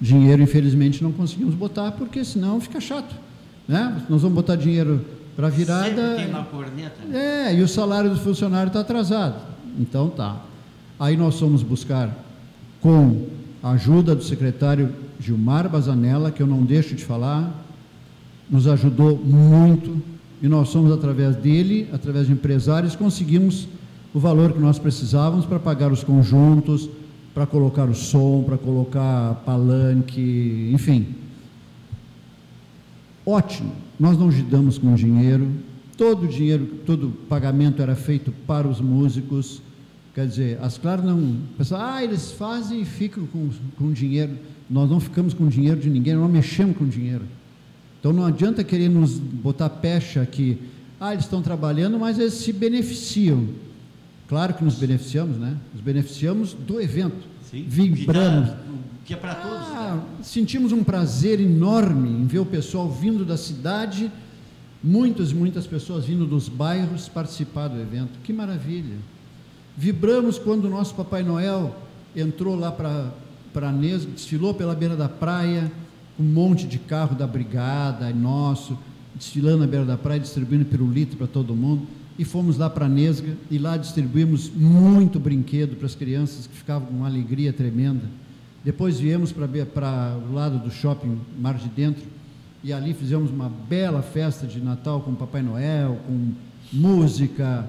[0.00, 3.14] dinheiro, infelizmente, não conseguimos botar, porque senão fica chato,
[3.66, 4.02] né?
[4.08, 5.04] Nós vamos botar dinheiro
[5.36, 5.84] para virada.
[5.84, 7.04] Sempre tem uma corneta.
[7.06, 7.48] né?
[7.48, 9.36] É, e o salário do funcionário está atrasado.
[9.78, 10.40] Então tá.
[10.98, 12.10] Aí nós fomos buscar
[12.80, 13.26] com
[13.62, 17.64] a ajuda do secretário Gilmar Bazanella, que eu não deixo de falar,
[18.48, 20.02] nos ajudou muito
[20.42, 23.66] e nós somos através dele, através de empresários, conseguimos
[24.12, 26.88] o valor que nós precisávamos para pagar os conjuntos,
[27.34, 31.06] para colocar o som, para colocar palanque, enfim.
[33.26, 33.72] Ótimo.
[33.98, 35.50] Nós não lidamos com dinheiro.
[35.96, 39.62] Todo o dinheiro, todo o pagamento era feito para os músicos.
[40.14, 41.36] Quer dizer, as claras não.
[41.56, 44.32] Pessoal, ah, eles fazem e ficam com, com dinheiro.
[44.68, 47.24] Nós não ficamos com dinheiro de ninguém, não mexemos com dinheiro.
[48.00, 50.58] Então não adianta querer nos botar pecha aqui.
[51.00, 53.48] Ah, eles estão trabalhando, mas eles se beneficiam.
[54.28, 55.56] Claro que nos beneficiamos, né?
[55.72, 57.26] Nos beneficiamos do evento.
[57.50, 57.64] Sim.
[57.68, 58.50] Vibramos.
[59.04, 59.68] Que, é para todos.
[59.68, 60.02] Ah, né?
[60.22, 64.10] sentimos um prazer enorme em ver o pessoal vindo da cidade,
[64.82, 68.18] muitas, muitas pessoas vindo dos bairros participar do evento.
[68.22, 68.96] Que maravilha!
[69.76, 71.76] Vibramos quando o nosso Papai Noel
[72.14, 75.70] entrou lá para Nesga, desfilou pela beira da praia,
[76.18, 78.78] um monte de carro da brigada, nosso,
[79.14, 81.86] desfilando na beira da praia, distribuindo pirulito para todo mundo.
[82.16, 86.86] E fomos lá para Nesga e lá distribuímos muito brinquedo para as crianças que ficavam
[86.86, 88.08] com uma alegria tremenda.
[88.64, 92.02] Depois viemos para o lado do shopping Mar de Dentro
[92.62, 96.32] e ali fizemos uma bela festa de Natal com Papai Noel, com
[96.72, 97.68] música,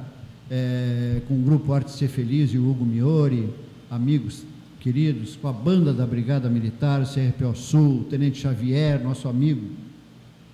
[0.50, 3.50] eh, com o grupo Arte Ser Feliz e o Hugo Miori,
[3.92, 4.44] amigos
[4.80, 9.68] queridos, com a banda da Brigada Militar, CRPO Sul, o Tenente Xavier, nosso amigo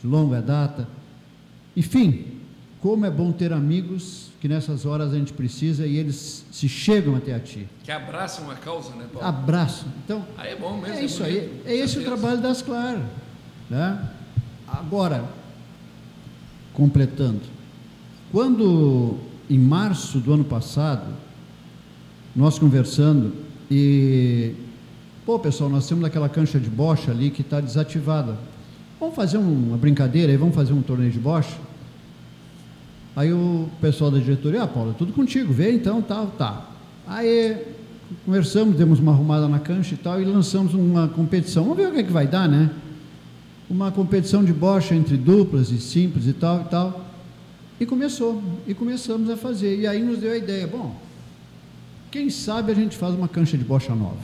[0.01, 0.87] de longa data.
[1.77, 2.25] Enfim,
[2.79, 7.15] como é bom ter amigos que nessas horas a gente precisa e eles se chegam
[7.15, 7.67] até a ti.
[7.83, 9.27] Que abraçam a causa, né, Paulo?
[9.27, 9.85] Abraço.
[10.03, 10.95] Então, Aí é bom mesmo.
[10.95, 11.61] é isso aí.
[11.63, 13.03] É esse o trabalho das Claras.
[13.69, 14.09] Né?
[14.67, 15.25] Agora,
[16.73, 17.41] completando,
[18.31, 21.13] quando em março do ano passado,
[22.35, 23.33] nós conversando
[23.69, 24.55] e
[25.23, 28.35] pô pessoal, nós temos aquela cancha de bocha ali que está desativada.
[28.99, 31.55] Vamos fazer uma brincadeira aí, vamos fazer um torneio de bocha?
[33.15, 36.69] Aí o pessoal da diretoria, ah, Paulo, tudo contigo, vê então, tal, tá.
[37.05, 37.57] Aí
[38.25, 41.63] conversamos, demos uma arrumada na cancha e tal, e lançamos uma competição.
[41.63, 42.69] Vamos ver o que, é que vai dar, né?
[43.69, 47.05] Uma competição de bocha entre duplas e simples e tal e tal.
[47.79, 49.79] E começou, e começamos a fazer.
[49.79, 50.95] E aí nos deu a ideia, bom,
[52.09, 54.17] quem sabe a gente faz uma cancha de bocha nova.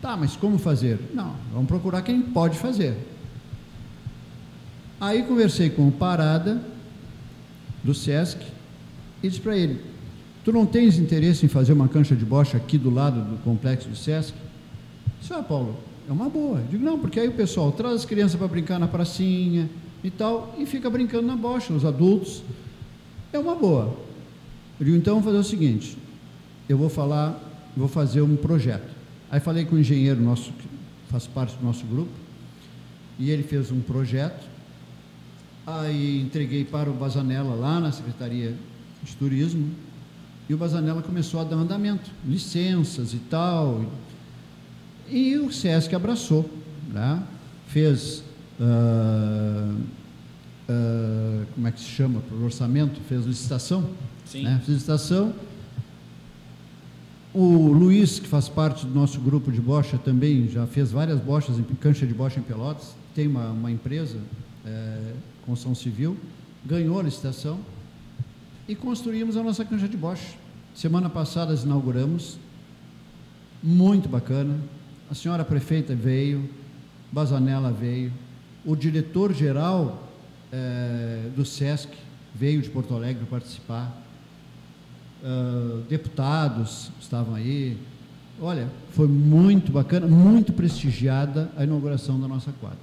[0.00, 1.00] Tá, mas como fazer?
[1.12, 2.96] Não, vamos procurar quem pode fazer.
[5.00, 6.60] Aí conversei com o Parada,
[7.88, 8.38] do SESC,
[9.22, 9.80] e disse para ele:
[10.44, 13.88] Tu não tens interesse em fazer uma cancha de bocha aqui do lado do complexo
[13.88, 14.34] do SESC?
[15.18, 16.58] Disse, ah, Paulo, é uma boa.
[16.60, 19.68] Eu digo, não, porque aí o pessoal traz as crianças para brincar na pracinha
[20.04, 22.42] e tal, e fica brincando na bocha, os adultos.
[23.32, 23.96] É uma boa.
[24.78, 25.98] Eu digo, então vamos fazer o seguinte,
[26.68, 27.42] eu vou falar,
[27.76, 28.96] vou fazer um projeto.
[29.30, 30.68] Aí falei com o engenheiro nosso, que
[31.08, 32.12] faz parte do nosso grupo,
[33.18, 34.46] e ele fez um projeto,
[35.68, 38.54] aí entreguei para o Bazanella lá na Secretaria
[39.02, 39.70] de Turismo,
[40.48, 43.84] e o Bazanella começou a dar andamento, licenças e tal.
[45.08, 46.48] E o SESC abraçou,
[46.88, 47.22] né?
[47.68, 48.24] fez,
[48.58, 49.74] uh,
[50.68, 53.88] uh, como é que se chama, para o orçamento, fez licitação.
[54.24, 54.42] Sim.
[54.42, 54.60] Né?
[54.64, 55.34] Fez licitação.
[57.32, 61.58] O Luiz, que faz parte do nosso grupo de bocha, também já fez várias bochas,
[61.58, 64.16] em cancha de bocha em Pelotas, tem uma, uma empresa,
[64.68, 65.12] é,
[65.44, 66.16] construção civil,
[66.64, 67.58] ganhou a licitação
[68.68, 70.34] e construímos a nossa cancha de bocha.
[70.74, 72.38] Semana passada inauguramos,
[73.62, 74.58] muito bacana.
[75.10, 76.48] A senhora prefeita veio,
[77.10, 78.12] Bazanella veio,
[78.64, 80.08] o diretor-geral
[80.52, 81.88] eh, do SESC
[82.34, 84.00] veio de Porto Alegre participar,
[85.22, 87.76] uh, deputados estavam aí.
[88.40, 92.78] Olha, foi muito bacana, muito prestigiada a inauguração da nossa quadra.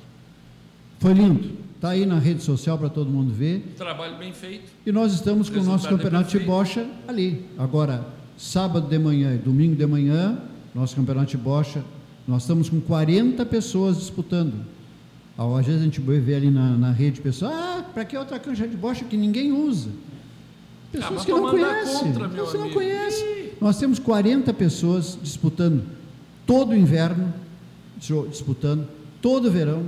[1.00, 1.65] Foi lindo.
[1.76, 3.74] Está aí na rede social para todo mundo ver.
[3.78, 4.72] Trabalho bem feito.
[4.86, 7.46] E nós estamos com o nosso campeonato de bocha ali.
[7.58, 8.06] Agora,
[8.38, 10.38] sábado de manhã e domingo de manhã,
[10.74, 11.84] nosso campeonato de bocha,
[12.28, 14.54] nós estamos com 40 pessoas disputando.
[15.38, 18.66] Às vezes a gente vê ali na, na rede pessoas, ah, para que outra cancha
[18.68, 19.90] de bocha que ninguém usa?
[20.94, 22.00] Pessoas Ah, que não conhecem.
[22.14, 22.80] contra, meu Você não amigo.
[22.80, 23.52] conhece.
[23.60, 25.84] Nós temos 40 pessoas disputando
[26.48, 27.34] todo o inverno,
[28.30, 28.88] disputando
[29.22, 29.84] todo o verão.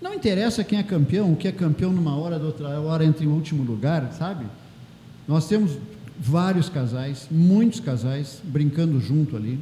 [0.00, 3.24] Não interessa quem é campeão, o que é campeão numa hora, da outra hora entra
[3.24, 4.46] em último lugar, sabe?
[5.26, 5.72] Nós temos
[6.18, 9.58] vários casais, muitos casais, brincando junto ali.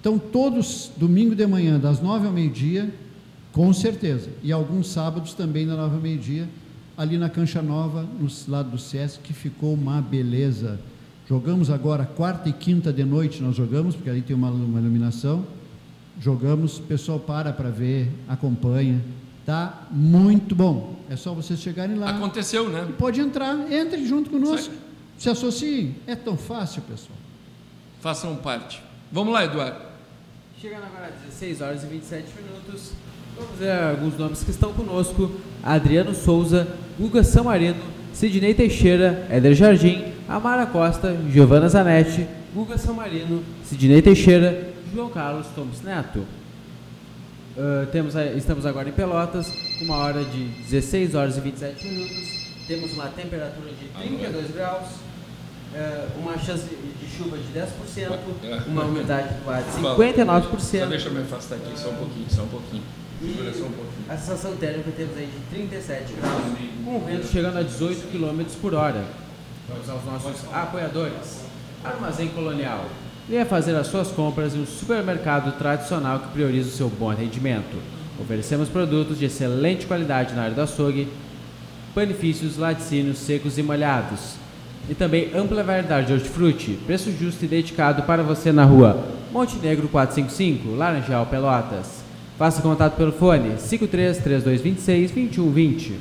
[0.00, 2.92] Então, todos, domingo de manhã, das nove ao meio-dia,
[3.52, 4.30] com certeza.
[4.42, 6.48] E alguns sábados também, das nove ao meio-dia,
[6.96, 10.80] ali na Cancha Nova, no lado do SESC, que ficou uma beleza.
[11.28, 15.44] Jogamos agora, quarta e quinta de noite, nós jogamos, porque ali tem uma, uma iluminação.
[16.20, 19.00] Jogamos, o pessoal para para ver, acompanha.
[19.48, 20.94] Tá muito bom.
[21.08, 22.10] É só vocês chegarem lá.
[22.10, 22.86] Aconteceu, né?
[22.98, 24.66] Pode entrar, entre junto conosco.
[24.66, 24.74] Sai.
[25.16, 25.96] Se associem.
[26.06, 27.16] É tão fácil, pessoal.
[27.98, 28.82] Façam parte.
[29.10, 29.78] Vamos lá, Eduardo.
[30.60, 32.92] Chegando agora às 16 horas e 27 minutos,
[33.38, 35.30] vamos ver alguns nomes que estão conosco:
[35.62, 37.82] Adriano Souza, Guga Samarino,
[38.12, 45.80] Sidney Teixeira, Éder Jardim, Amara Costa, Giovana Zanetti, Guga Samarino, Sidney Teixeira, João Carlos Thomas
[45.80, 46.22] Neto.
[47.58, 52.38] Ah, temos, a- estamos agora em Pelotas, uma hora de 16 horas e 27 minutos.
[52.66, 54.86] Temos uma temperatura de 32 graus,
[55.74, 58.16] ah, uma chance de chuva de 10%,
[58.68, 60.88] uma umidade do ar de Só 59%.
[60.88, 62.82] deixa eu me afastar aqui, só um pouquinho, só um pouquinho.
[63.20, 64.04] Segura só um pouquinho.
[64.08, 66.42] A sensação térmica temos aí de 37 graus,
[66.84, 69.04] com o vento chegando a 18 km por hora.
[69.68, 71.40] Vamos aos nossos apoiadores.
[71.84, 72.84] Armazém Colonial.
[73.28, 77.76] Venha fazer as suas compras em um supermercado tradicional que prioriza o seu bom atendimento.
[78.18, 81.08] Oferecemos produtos de excelente qualidade na área do açougue,
[81.94, 84.36] panifícios, laticínios secos e molhados.
[84.88, 89.88] E também ampla variedade de hortifruti, preço justo e dedicado para você na rua Montenegro
[89.88, 92.02] 455, Laranjal, Pelotas.
[92.38, 95.98] Faça contato pelo fone 53 3226 2120.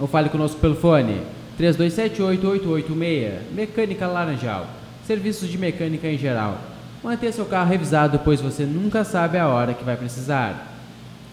[0.00, 1.22] ou fale conosco pelo fone
[1.60, 3.30] 3278-8886.
[3.52, 4.66] Mecânica Laranjal.
[5.06, 6.58] Serviços de mecânica em geral.
[7.04, 10.66] Mantenha seu carro revisado, pois você nunca sabe a hora que vai precisar.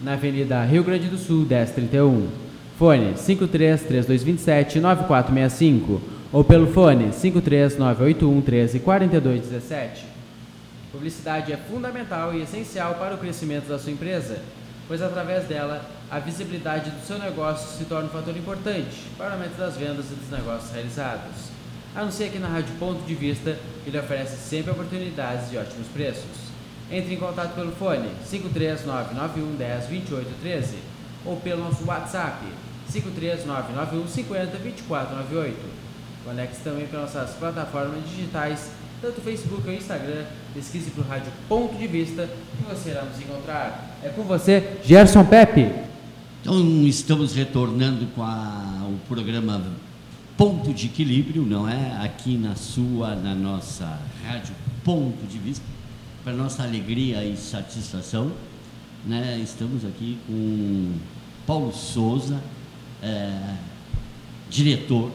[0.00, 2.28] Na Avenida Rio Grande do Sul, 1031.
[2.78, 5.98] Fone 533227-9465
[6.32, 10.04] ou pelo fone 53981134217.
[10.92, 14.42] Publicidade é fundamental e essencial para o crescimento da sua empresa,
[14.86, 19.32] pois através dela a visibilidade do seu negócio se torna um fator importante para o
[19.32, 21.48] aumento das vendas e dos negócios realizados.
[21.94, 26.48] Anuncie aqui na Rádio Ponto de Vista, que lhe oferece sempre oportunidades e ótimos preços.
[26.90, 30.74] Entre em contato pelo fone 53991102813
[31.24, 32.44] ou pelo nosso WhatsApp
[32.92, 35.87] 53991502498.
[36.24, 40.24] Conecte também pelas nossas plataformas digitais, tanto Facebook ou Instagram.
[40.54, 42.28] Pesquise por Rádio Ponto de Vista
[42.60, 43.96] e você irá nos encontrar.
[44.02, 45.72] É com você, Gerson Pepe.
[46.40, 49.62] Então, estamos retornando com a, o programa
[50.36, 51.98] Ponto de Equilíbrio, não é?
[52.02, 54.54] Aqui na sua, na nossa Rádio
[54.84, 55.64] Ponto de Vista
[56.28, 58.30] para nossa alegria e satisfação,
[59.06, 60.92] né, estamos aqui com
[61.46, 62.38] Paulo Souza,
[63.02, 63.54] é,
[64.50, 65.10] diretor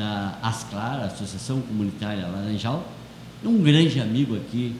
[0.00, 2.90] da ASCLAR, Associação Comunitária Laranjal,
[3.44, 4.74] um grande amigo aqui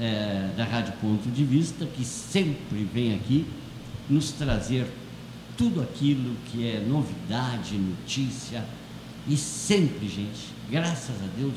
[0.00, 3.46] é, da Rádio Ponto de Vista, que sempre vem aqui
[4.08, 4.86] nos trazer
[5.58, 8.64] tudo aquilo que é novidade, notícia,
[9.28, 11.54] e sempre, gente, graças a Deus,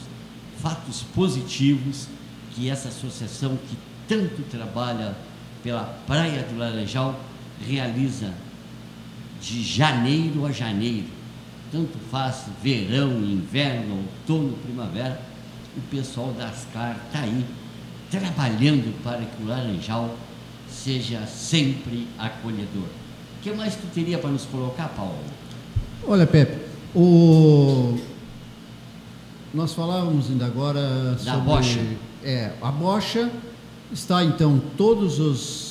[0.61, 2.09] fatos positivos
[2.51, 3.77] que essa associação que
[4.09, 5.15] tanto trabalha
[5.63, 7.17] pela Praia do Laranjal
[7.65, 8.33] realiza
[9.41, 11.18] de janeiro a janeiro.
[11.71, 15.21] Tanto faz verão, inverno, outono, primavera.
[15.77, 17.45] O pessoal da Ascar está aí
[18.09, 20.15] trabalhando para que o Laranjal
[20.67, 22.83] seja sempre acolhedor.
[22.83, 25.19] O que mais tu teria para nos colocar, Paulo?
[26.07, 26.57] Olha, Pepe,
[26.95, 27.99] o...
[29.53, 31.41] nós falávamos ainda agora da sobre...
[31.41, 31.79] bocha.
[32.23, 33.31] É, a bocha
[33.91, 35.68] está então todos os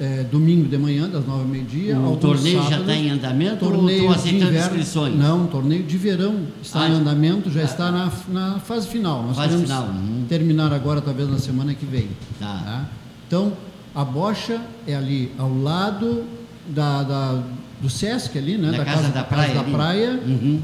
[0.00, 1.98] é, domingo de manhã, das nove ao meio-dia.
[1.98, 5.14] O torneio já está em andamento torneio ou estão aceitando inverno, inscrições?
[5.16, 9.22] Não, torneio de verão está Ah, em andamento, já ah, está na, na fase final.
[9.22, 10.24] Nós Fase final, uhum.
[10.28, 12.08] terminar agora, talvez na semana que vem.
[12.40, 12.86] Tá.
[13.26, 13.52] Então,
[13.94, 16.24] a bocha é ali ao lado
[16.68, 17.42] da, da-
[17.80, 18.72] do Sesc ali, né?
[18.72, 19.70] Da Casa da Praia da ali.
[19.72, 20.60] praia Uhum.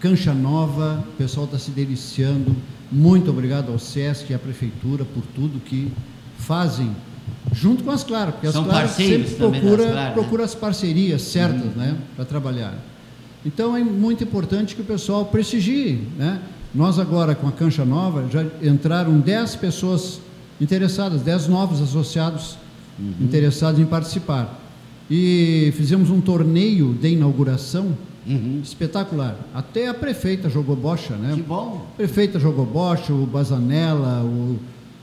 [0.00, 2.54] Cancha Nova, o pessoal está se deliciando.
[2.90, 5.92] Muito obrigado ao SESC e à Prefeitura por tudo que
[6.38, 6.90] fazem,
[7.52, 10.10] junto com as Claras, porque São as Claras sempre procura, Claras, né?
[10.12, 12.74] procura as parcerias certas né, para trabalhar.
[13.44, 16.00] Então é muito importante que o pessoal prestigie.
[16.16, 16.40] Né?
[16.74, 20.20] Nós agora, com a Cancha Nova, já entraram 10 pessoas
[20.60, 22.56] interessadas, 10 novos associados
[23.00, 23.12] Uhum.
[23.20, 24.58] interessados em participar.
[25.08, 28.58] E fizemos um torneio de inauguração Uhum.
[28.62, 29.36] espetacular.
[29.54, 31.32] Até a prefeita jogou bocha, né?
[31.36, 31.86] Que bom.
[31.94, 34.58] A prefeita jogou bocha, o Bazanella, o,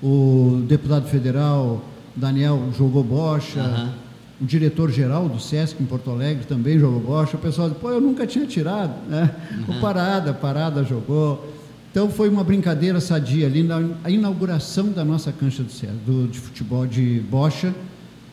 [0.05, 1.81] o deputado federal
[2.15, 3.93] Daniel jogou bocha, Aham.
[4.41, 7.35] o diretor-geral do SESC em Porto Alegre também jogou bocha.
[7.35, 9.35] O pessoal disse, pô, eu nunca tinha tirado, né?
[9.67, 11.53] O Parada, Parada jogou.
[11.91, 16.27] Então foi uma brincadeira sadia ali na a inauguração da nossa cancha do SESC, do,
[16.27, 17.73] de futebol de bocha,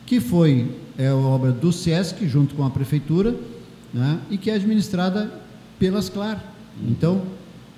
[0.05, 3.33] que foi é, obra do SESC junto com a prefeitura,
[3.93, 4.19] né?
[4.29, 5.31] E que é administrada
[5.79, 6.43] pelas CLAR.
[6.87, 7.21] Então,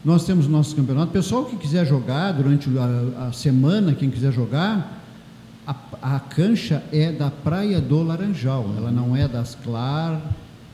[0.04, 1.12] nós temos nosso campeonato.
[1.12, 5.04] Pessoal que quiser jogar durante a, a semana, quem quiser jogar,
[5.66, 5.76] a,
[6.16, 8.66] a cancha é da Praia do Laranjal.
[8.78, 10.22] Ela não é das Clar,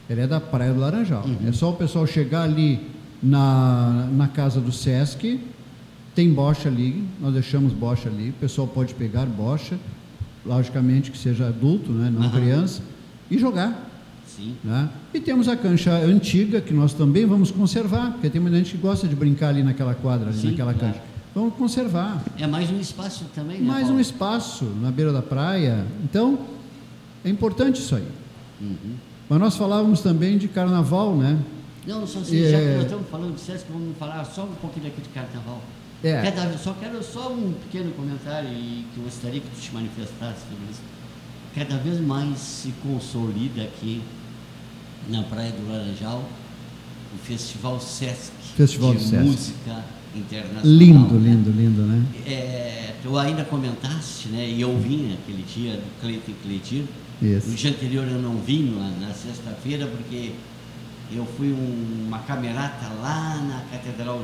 [0.10, 1.26] ela é da Praia do Laranjal.
[1.48, 2.80] É só o pessoal chegar ali
[3.22, 5.40] na, na casa do Sesc,
[6.16, 9.78] tem bocha ali, nós deixamos bocha ali, o pessoal pode pegar bocha,
[10.46, 12.32] logicamente que seja adulto, né, não Aham.
[12.32, 12.82] criança,
[13.30, 13.90] e jogar.
[14.28, 14.56] Sim.
[14.64, 14.90] Né?
[15.14, 18.78] E temos a cancha antiga, que nós também vamos conservar, porque tem muita gente que
[18.78, 20.96] gosta de brincar ali naquela quadra, ali Sim, naquela claro.
[21.34, 22.22] Vamos conservar.
[22.38, 23.66] É mais um espaço também, né?
[23.68, 23.98] Mais Paulo?
[23.98, 25.86] um espaço na beira da praia.
[26.04, 26.40] Então,
[27.24, 28.08] é importante isso aí.
[28.60, 28.96] Uhum.
[29.30, 31.40] Mas nós falávamos também de carnaval, né?
[31.88, 32.52] Não, só assim, É.
[32.52, 35.62] já que nós estamos falando de Sesc, vamos falar só um pouquinho aqui de carnaval.
[36.04, 36.22] É.
[36.58, 40.66] Só quero só um pequeno comentário e que eu gostaria que tu te manifestasse sobre
[40.70, 40.82] isso.
[41.56, 44.02] Cada vez mais se consolida aqui
[45.08, 46.24] na Praia do Laranjal
[47.14, 49.24] o Festival Sesc Festival de Sesc.
[49.24, 50.64] Música Internacional.
[50.66, 51.30] Lindo, né?
[51.30, 52.04] lindo, lindo, né?
[52.26, 54.48] É, tu ainda comentaste, né?
[54.50, 56.88] E eu vim aquele dia do Cleiton e Cleitinho.
[57.22, 60.32] No dia anterior eu não vim, na, na sexta-feira, porque
[61.14, 64.22] eu fui um- uma camerata lá na Catedral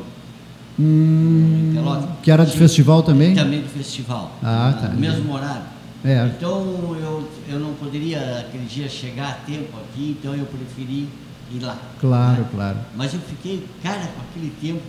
[0.80, 1.74] Hum,
[2.22, 3.34] que era de festival também?
[3.34, 4.32] Também do festival.
[4.44, 4.90] Ah, tá.
[4.90, 5.64] No mesmo horário.
[6.06, 6.28] É.
[6.38, 11.08] Então eu, eu não poderia aquele dia chegar a tempo aqui, então eu preferi
[11.52, 11.78] ir lá.
[12.00, 12.48] Claro, né?
[12.52, 12.78] claro.
[12.96, 14.82] Mas eu fiquei, cara, com aquele tempo,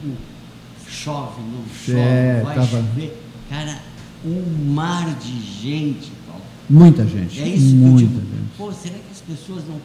[0.90, 3.22] chove, não chove, É, vai tava- chover.
[3.48, 3.78] Cara,
[4.24, 6.42] um mar de gente, Paulo.
[6.68, 7.40] Muita gente.
[7.40, 8.20] É isso que eu muita digo.
[8.20, 8.48] gente.
[8.56, 9.80] Pô, será que as pessoas não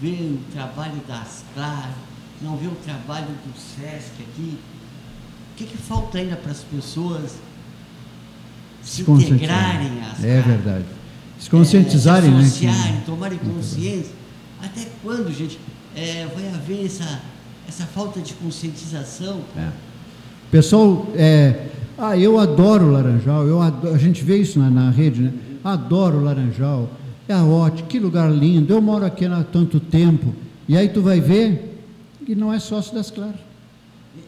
[0.00, 1.92] vê o trabalho da Asclar,
[2.40, 4.58] não vê o trabalho do SESC aqui.
[5.52, 7.32] O que, que falta ainda para as pessoas
[8.82, 10.84] se integrarem às É verdade.
[11.38, 12.70] Se conscientizarem, é, se né?
[12.72, 14.12] associarem, tomarem consciência.
[14.60, 15.58] Até quando, gente,
[15.94, 17.20] é, vai haver essa,
[17.68, 19.40] essa falta de conscientização?
[19.56, 19.68] É.
[20.52, 25.22] Pessoal, é, ah, eu adoro Laranjal, eu adoro, a gente vê isso na, na rede,
[25.22, 25.32] né?
[25.64, 26.90] Adoro Laranjal,
[27.26, 30.34] é ótimo, que lugar lindo, eu moro aqui há tanto tempo.
[30.68, 31.82] E aí tu vai ver
[32.26, 33.40] que não é sócio das Claras.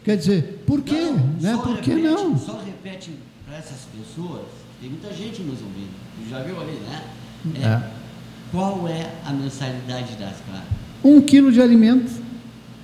[0.03, 0.99] Quer dizer, por quê?
[0.99, 1.59] Não, né?
[1.61, 2.35] Por que não?
[2.39, 3.11] Só repete
[3.45, 4.45] para essas pessoas,
[4.81, 5.91] tem muita gente nos ouvindo,
[6.27, 7.03] já viu ali, né?
[7.61, 7.91] É, É.
[8.51, 10.65] Qual é a mensalidade das Claras?
[11.03, 12.11] Um quilo de alimento.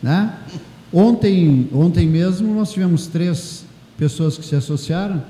[0.04, 0.38] Né?
[0.94, 3.64] Ontem, ontem mesmo nós tivemos três
[3.98, 5.24] pessoas que se associaram,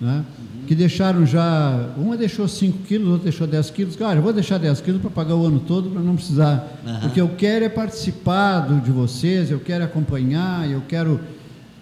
[0.00, 0.24] né?
[0.66, 1.90] que deixaram já.
[1.96, 3.96] Uma deixou 5 quilos, outra deixou 10 quilos.
[3.96, 6.68] Cara, eu vou deixar 10 quilos para pagar o ano todo, para não precisar.
[6.86, 7.00] Aham.
[7.00, 11.18] Porque eu quero é participar do- de vocês, eu quero acompanhar, eu quero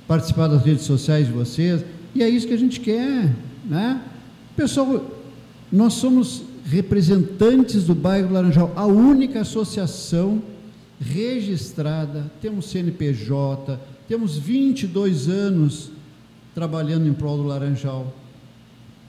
[0.07, 1.85] participar das redes sociais de vocês.
[2.15, 3.33] E é isso que a gente quer.
[3.69, 4.01] Né?
[4.55, 5.11] Pessoal,
[5.73, 10.41] nós somos representantes do bairro Laranjal, a única associação
[11.01, 13.79] registrada, temos CNPJ,
[14.09, 15.91] temos 22 anos
[16.55, 18.15] trabalhando em prol do Laranjal.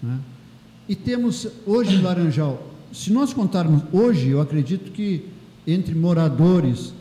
[0.02, 0.20] né?
[0.88, 5.26] E temos hoje no Laranjal, se nós contarmos hoje, eu acredito que
[5.68, 6.94] entre moradores,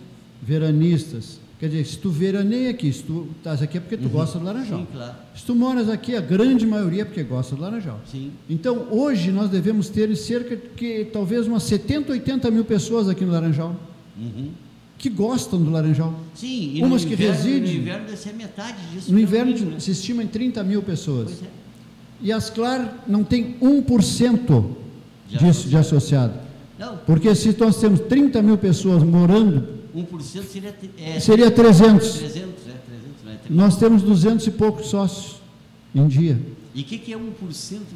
[0.43, 4.39] veranistas, quer dizer, se tu veraneia aqui, se tu estás aqui é porque tu gosta
[4.39, 4.80] do Laranjal.
[4.80, 5.14] Sim, claro.
[5.37, 8.01] Se tu moras aqui, a grande maioria é porque gosta do Laranjal.
[8.11, 8.32] Sim.
[8.49, 13.24] Então, hoje nós devemos ter cerca de que, talvez umas 70, 80 mil pessoas aqui
[13.24, 13.76] no Laranjal
[14.16, 14.51] Uhum.
[15.05, 16.18] Que gostam do Laranjal.
[16.34, 19.12] Sim, e Umas no que inverno, residem- No inverno deve ser metade disso.
[19.12, 19.78] No inverno mínimo, né?
[19.80, 21.26] se estima em 30 mil pessoas.
[21.26, 21.46] Pois é.
[22.22, 24.64] E as CLAR não tem 1%
[25.28, 26.32] De disso de associado.
[26.78, 30.74] Não, Porque se nós temos 30 mil pessoas morando, 1% seria.
[30.98, 32.09] É, seria 300.
[32.14, 33.50] 300, é, 300, não é 300.
[33.50, 35.36] Nós temos 200 e poucos sócios
[35.94, 36.40] em dia.
[36.74, 37.20] E o que, que é 1%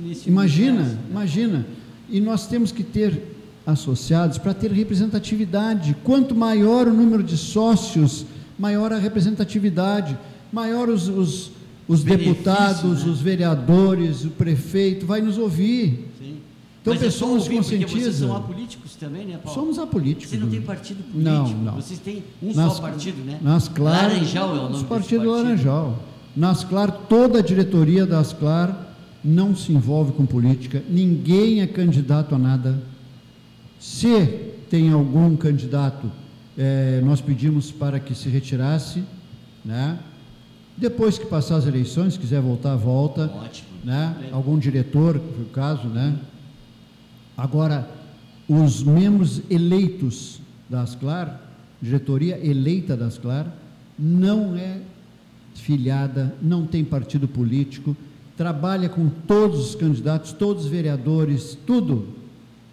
[0.05, 1.01] nesse Imagina, universo, né?
[1.11, 1.67] imagina.
[2.11, 3.35] E nós temos que ter
[3.69, 5.95] associados para ter representatividade.
[6.03, 8.25] Quanto maior o número de sócios,
[8.59, 10.19] maior a representatividade,
[10.51, 11.51] maior os, os,
[11.87, 13.11] os deputados, né?
[13.11, 16.09] os vereadores, o prefeito vai nos ouvir.
[16.19, 16.39] Sim.
[16.81, 19.61] Então, Mas é nos ouvir, porque Vocês são apolíticos também, né, Paulo?
[19.61, 20.31] Somos apolíticos.
[20.31, 20.67] Você não tem né?
[20.67, 21.31] partido político.
[21.31, 21.75] Não, não.
[21.75, 23.39] Vocês têm um só partido, né?
[23.43, 25.31] Nas Clar, Laranjal é o nome os desse partido partido.
[25.31, 26.03] Laranjal.
[26.35, 28.87] Nas Clar, toda a diretoria das Clar
[29.23, 32.81] não se envolve com política, ninguém é candidato a nada.
[33.79, 34.27] Se
[34.69, 36.11] tem algum candidato,
[36.57, 39.05] eh, nós pedimos para que se retirasse,
[39.65, 39.99] né?
[40.77, 43.69] Depois que passar as eleições, se quiser voltar, volta Ótimo.
[43.85, 44.31] né?
[44.33, 46.17] algum diretor, que foi o caso, né?
[47.37, 47.89] Agora,
[48.49, 51.41] os membros eleitos da Asclar,
[51.81, 53.53] diretoria eleita da Asclar,
[53.99, 54.81] não é
[55.55, 57.97] filiada, não tem partido político,
[58.37, 62.18] trabalha com todos os candidatos, todos os vereadores, tudo.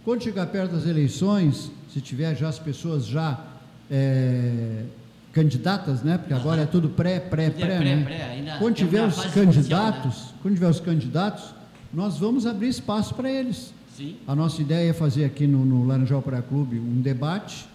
[0.06, 3.43] Quando chegar perto das eleições, se tiver já as pessoas já
[3.89, 4.84] eh,
[5.34, 6.20] candidatas, né?
[6.20, 8.03] Porque agora é tudo pré, pré, Tudo é pré, pré, né?
[8.06, 10.39] pré, ainda Quando tiver os fase candidatos, inicial, né?
[10.43, 11.56] quando tiver os candidatos,
[11.91, 13.74] nós vamos abrir espaço para eles.
[13.97, 14.18] Sim.
[14.28, 17.66] A nossa ideia é fazer aqui no, no Laranjal Praia Clube um debate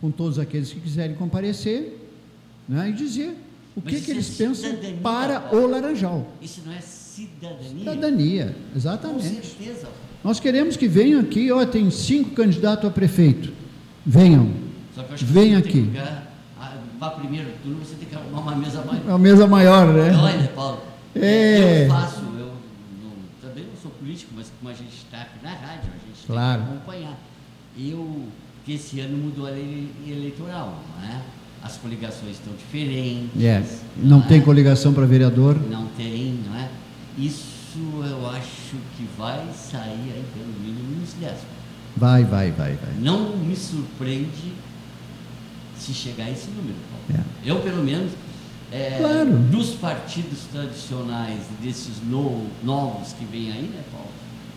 [0.00, 1.98] com todos aqueles que quiserem comparecer
[2.68, 3.36] né, e dizer
[3.74, 6.28] o Mas que, que é eles pensam cidadania, para o Laranjal.
[6.40, 7.78] Isso não é cidadania?
[7.78, 9.46] Cidadania, Com exatamente.
[9.46, 9.88] certeza.
[10.24, 13.52] Nós queremos que venham aqui, ó, tem cinco candidatos a prefeito.
[14.06, 14.50] Venham.
[14.94, 15.90] Só que eu acho que tem aqui.
[16.60, 19.02] ah, vá primeiro turno, você tem que arrumar uma mesa maior.
[19.08, 20.16] É a mesa maior, né?
[20.16, 20.80] Olha, Paulo,
[21.14, 21.86] É.
[21.86, 22.52] eu faço, eu
[23.02, 26.26] não- também não sou político, mas como a gente está aqui na rádio, a gente
[26.26, 26.62] Claro.
[26.62, 27.18] tem que acompanhar.
[27.78, 28.26] Eu,
[28.64, 31.20] que esse ano mudou a lei eleitoral, não é?
[31.64, 33.30] As coligações estão diferentes.
[33.40, 33.80] Yes.
[33.96, 34.26] Não é?
[34.26, 35.56] tem coligação para vereador.
[35.70, 36.68] Não tem, não é?
[37.18, 37.44] Isso
[37.76, 38.61] eu acho
[38.96, 41.32] que vai sair aí pelo mínimo uns 10.
[41.96, 42.94] Vai, vai, vai, vai.
[43.00, 44.52] Não me surpreende
[45.78, 47.22] se chegar a esse número, Paulo.
[47.44, 47.48] É.
[47.50, 48.12] Eu, pelo menos,
[48.70, 49.30] é, Claro.
[49.50, 54.08] dos partidos tradicionais, desses no- novos que vêm aí, né, Paulo?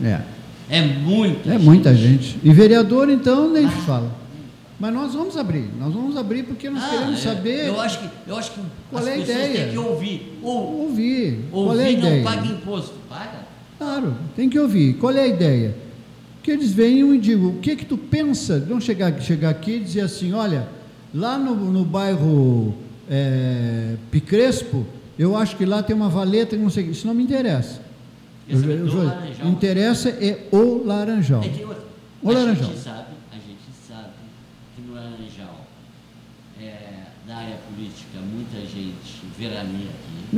[0.03, 0.22] É.
[0.70, 2.39] É muita É muita gente.
[2.43, 4.11] E vereador, então, nem se fala.
[4.80, 5.70] Mas nós vamos abrir.
[5.80, 8.61] Nós vamos abrir porque nós Ah, queremos é, saber Eu acho que, eu acho que
[8.89, 9.63] Qual as é a pessoas ideia?
[9.66, 10.39] têm que ouvir.
[10.43, 11.45] Ou, ouvir.
[11.51, 12.24] Qual ouvir é a não ideia?
[12.24, 12.93] paga imposto.
[13.07, 13.45] Paga.
[13.78, 14.94] Claro, tem que ouvir.
[14.96, 15.76] Qual é a ideia?
[16.42, 18.60] Que eles venham e digam, o que é que tu pensa?
[18.60, 20.68] Não chegar, chegar aqui e dizer assim, olha,
[21.14, 22.76] lá no, no bairro
[23.10, 24.86] é, Picrespo,
[25.18, 27.82] eu acho que lá tem uma valeta e não sei Isso não me interessa.
[28.48, 31.42] Eu, eu, eu, interessa é o laranjal.
[31.42, 32.70] É que, o a laranjal.
[32.70, 34.10] Gente sabe, a gente sabe
[34.76, 35.66] que no laranjal,
[36.62, 39.90] é, da área política, muita gente veraneia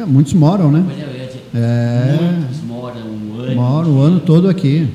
[0.03, 2.17] é, eu ia dizer, É.
[2.21, 3.55] Muitos moram um ano.
[3.55, 4.87] Moram o ano todo aqui.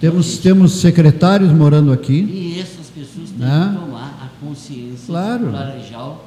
[0.00, 2.20] Temos, temos secretários morando aqui.
[2.22, 3.74] E essas pessoas têm Né?
[3.74, 5.40] que tomar a consciência Claro.
[5.40, 6.26] que o Laranjal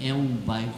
[0.00, 0.70] é um bairro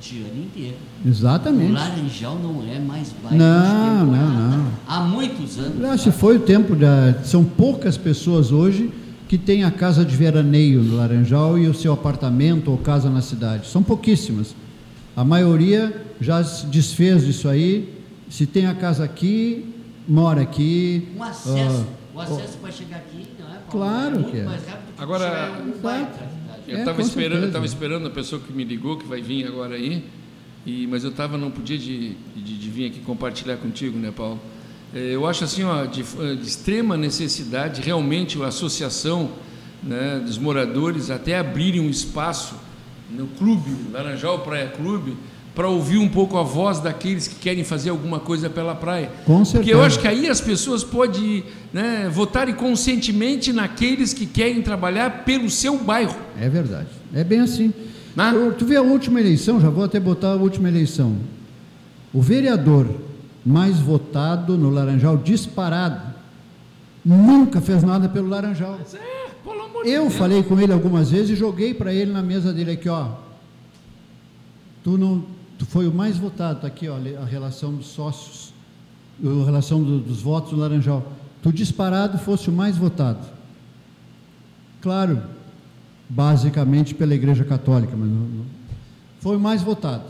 [0.00, 0.76] de ano inteiro.
[1.04, 1.72] O Exatamente.
[1.72, 4.32] Laranjal não é mais bairro Não, de temporada.
[4.32, 4.66] não, não.
[4.86, 5.84] Há muitos anos.
[5.84, 7.14] Ah, se foi o tempo da.
[7.24, 8.90] São poucas pessoas hoje
[9.26, 13.20] que têm a casa de veraneio no Laranjal e o seu apartamento ou casa na
[13.20, 13.66] cidade.
[13.66, 14.54] São pouquíssimas.
[15.18, 17.92] A maioria já se desfez disso aí.
[18.30, 19.64] Se tem a casa aqui,
[20.06, 21.08] mora aqui.
[21.16, 21.86] Um acesso.
[21.90, 23.64] Ah, o acesso para chegar aqui não é Paulo?
[23.68, 24.44] Claro é muito que é.
[24.44, 26.62] mais rápido que Agora- um bairro cidade.
[26.68, 29.20] Eu É, estava com esperando, eu estava esperando a pessoa que me ligou, que vai
[29.20, 30.04] vir agora aí,
[30.64, 34.38] e, mas eu tava, não podia de, de, de vir aqui compartilhar contigo, né, Paulo?
[34.94, 39.30] É, Eu acho assim, ó, de, de extrema necessidade, realmente a associação
[39.82, 42.54] né, dos moradores até abrirem um espaço
[43.10, 45.16] no clube, Laranjal Praia Clube,
[45.54, 49.10] para ouvir um pouco a voz daqueles que querem fazer alguma coisa pela praia.
[49.24, 49.82] Com Porque eu certeza.
[49.86, 51.42] acho que aí as pessoas podem
[51.72, 56.14] né, votarem conscientemente naqueles que querem trabalhar pelo seu bairro.
[56.40, 56.88] É verdade.
[57.12, 57.72] É bem assim.
[58.14, 58.30] Né?
[58.34, 61.16] Eu- Tu vê a última eleição, já vou até botar a última eleição.
[62.12, 62.86] O vereador
[63.44, 66.02] mais votado no Laranjal, disparado,
[67.04, 68.78] nunca fez nada pelo Laranjal.
[68.94, 69.17] É,
[69.84, 73.12] Eu falei com ele algumas vezes e joguei para ele na mesa dele aqui, ó.
[74.84, 75.24] Tu não,
[75.58, 78.52] tu foi o mais votado, tá aqui, ó, a relação dos sócios,
[79.22, 81.12] a relação do- dos votos do Laranjal.
[81.42, 83.26] Tu disparado fosse o mais votado.
[84.80, 85.22] Claro,
[86.08, 88.44] basicamente pela Igreja Católica, mas não- não-
[89.20, 90.04] foi o mais votado.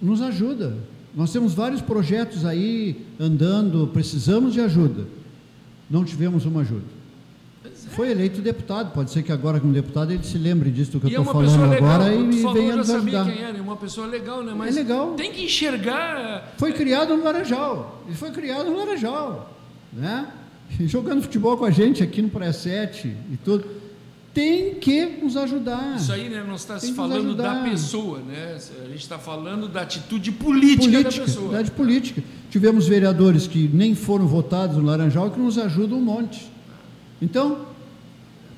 [0.00, 0.76] Nos ajuda.
[1.14, 5.06] Nós temos vários projetos aí andando, precisamos de ajuda.
[5.88, 6.84] Não tivemos uma ajuda.
[7.94, 11.06] Foi eleito deputado, pode ser que agora como deputado ele se lembre disso do que
[11.08, 11.90] E é eu estou pessoa falando legal.
[11.90, 13.24] agora e falou, venha nos ajudar.
[13.32, 13.58] quem era.
[13.58, 14.52] É uma pessoa legal, né?
[14.56, 15.14] Mas É legal.
[15.14, 16.54] tem que enxergar.
[16.58, 18.02] Foi criado no Laranjal.
[18.06, 19.50] Ele foi criado no Laranjal.
[19.92, 20.26] Né?
[20.80, 23.64] Jogando futebol com a gente aqui no Praia 7 e tudo.
[24.32, 25.94] Tem que nos ajudar.
[25.96, 26.42] Isso aí, né?
[26.44, 28.56] Não está se falando da pessoa, né?
[28.84, 31.50] A gente está falando da atitude política, da pessoa.
[31.50, 32.20] verdade política.
[32.50, 36.50] Tivemos vereadores que nem foram votados no Laranjal que nos ajudam um monte.
[37.22, 37.72] Então,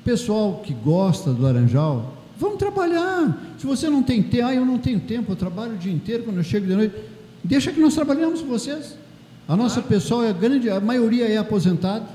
[0.07, 3.37] pessoal que gosta do Laranjal, vamos trabalhar.
[3.59, 6.23] Se você não tem tempo, ah, eu não tenho tempo, eu trabalho o dia inteiro
[6.23, 6.95] quando eu chego de noite,
[7.43, 8.97] deixa que nós trabalhamos com vocês.
[9.45, 12.05] A nossa pessoal é grande, a maioria é aposentado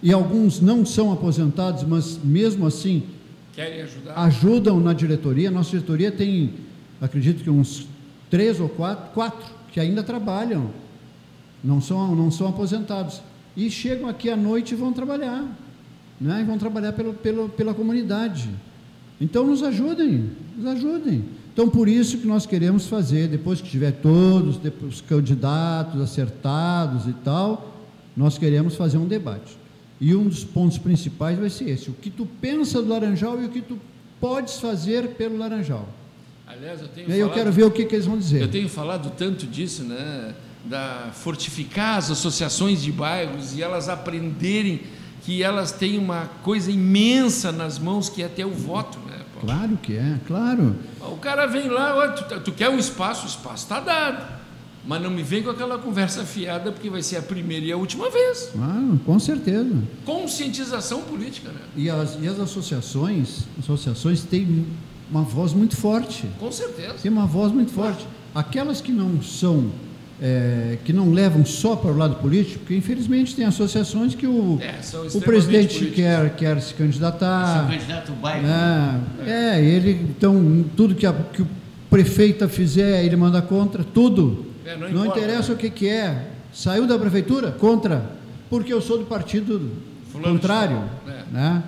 [0.00, 3.02] e alguns não são aposentados, mas mesmo assim
[3.52, 4.14] Querem ajudar?
[4.18, 5.50] ajudam na diretoria.
[5.50, 6.54] Nossa diretoria tem,
[7.00, 7.88] acredito que uns
[8.30, 10.70] três ou quatro, quatro que ainda trabalham,
[11.62, 13.20] não são, não são aposentados.
[13.56, 15.44] E chegam aqui à noite e vão trabalhar,
[16.22, 16.40] né?
[16.40, 18.48] e vão trabalhar pelo, pelo, pela comunidade.
[19.20, 21.24] Então nos ajudem, nos ajudem.
[21.52, 27.12] Então por isso que nós queremos fazer, depois que tiver todos os candidatos acertados e
[27.24, 27.76] tal,
[28.16, 29.56] nós queremos fazer um debate.
[30.00, 33.44] E um dos pontos principais vai ser esse: o que tu pensa do Laranjal e
[33.44, 33.78] o que tu
[34.20, 35.88] podes fazer pelo Laranjal.
[36.46, 38.20] Aliás, eu tenho E aí eu falado- quero ver o que, que eles vão Eu
[38.20, 38.48] dizer.
[38.50, 40.34] tenho falado tanto disso, né?
[40.64, 44.80] Da fortificar as associações de bairros e elas aprenderem
[45.24, 49.18] que elas têm uma coisa imensa nas mãos que é até o voto, né?
[49.34, 49.46] Paulo?
[49.46, 50.76] Claro que é, claro.
[51.00, 53.24] O cara vem lá, "Ó, tu, tu quer um espaço?
[53.24, 54.42] O espaço está dado.
[54.84, 57.76] Mas não me vem com aquela conversa fiada, porque vai ser a primeira e a
[57.76, 58.50] última vez.
[58.52, 59.76] Claro, com certeza.
[60.04, 61.60] Conscientização política, né?
[61.76, 64.66] E as, e as associações, associações têm
[65.08, 66.26] uma voz muito forte.
[66.38, 66.94] Com certeza.
[67.00, 68.04] Tem uma voz muito forte.
[68.34, 69.70] Aquelas que não são,
[70.22, 74.60] é, que não levam só para o lado político, porque infelizmente tem associações que o,
[74.60, 74.78] É,
[75.16, 77.68] o presidente quer, quer se candidatar.
[77.68, 78.46] candidato bairro.
[78.46, 81.48] É, é, ele, então, tudo que, a, que o
[81.90, 84.46] prefeito fizer, ele manda contra, tudo.
[84.64, 85.54] É, não não importa, interessa né?
[85.54, 86.28] o que, que é.
[86.52, 87.50] Saiu da prefeitura?
[87.50, 88.12] Contra.
[88.48, 89.72] Porque eu sou do partido
[90.12, 90.84] Fulano contrário.
[91.08, 91.32] é.
[91.32, 91.62] Né?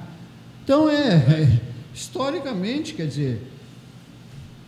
[0.62, 1.60] Então, é, é,
[1.92, 3.42] historicamente, quer dizer,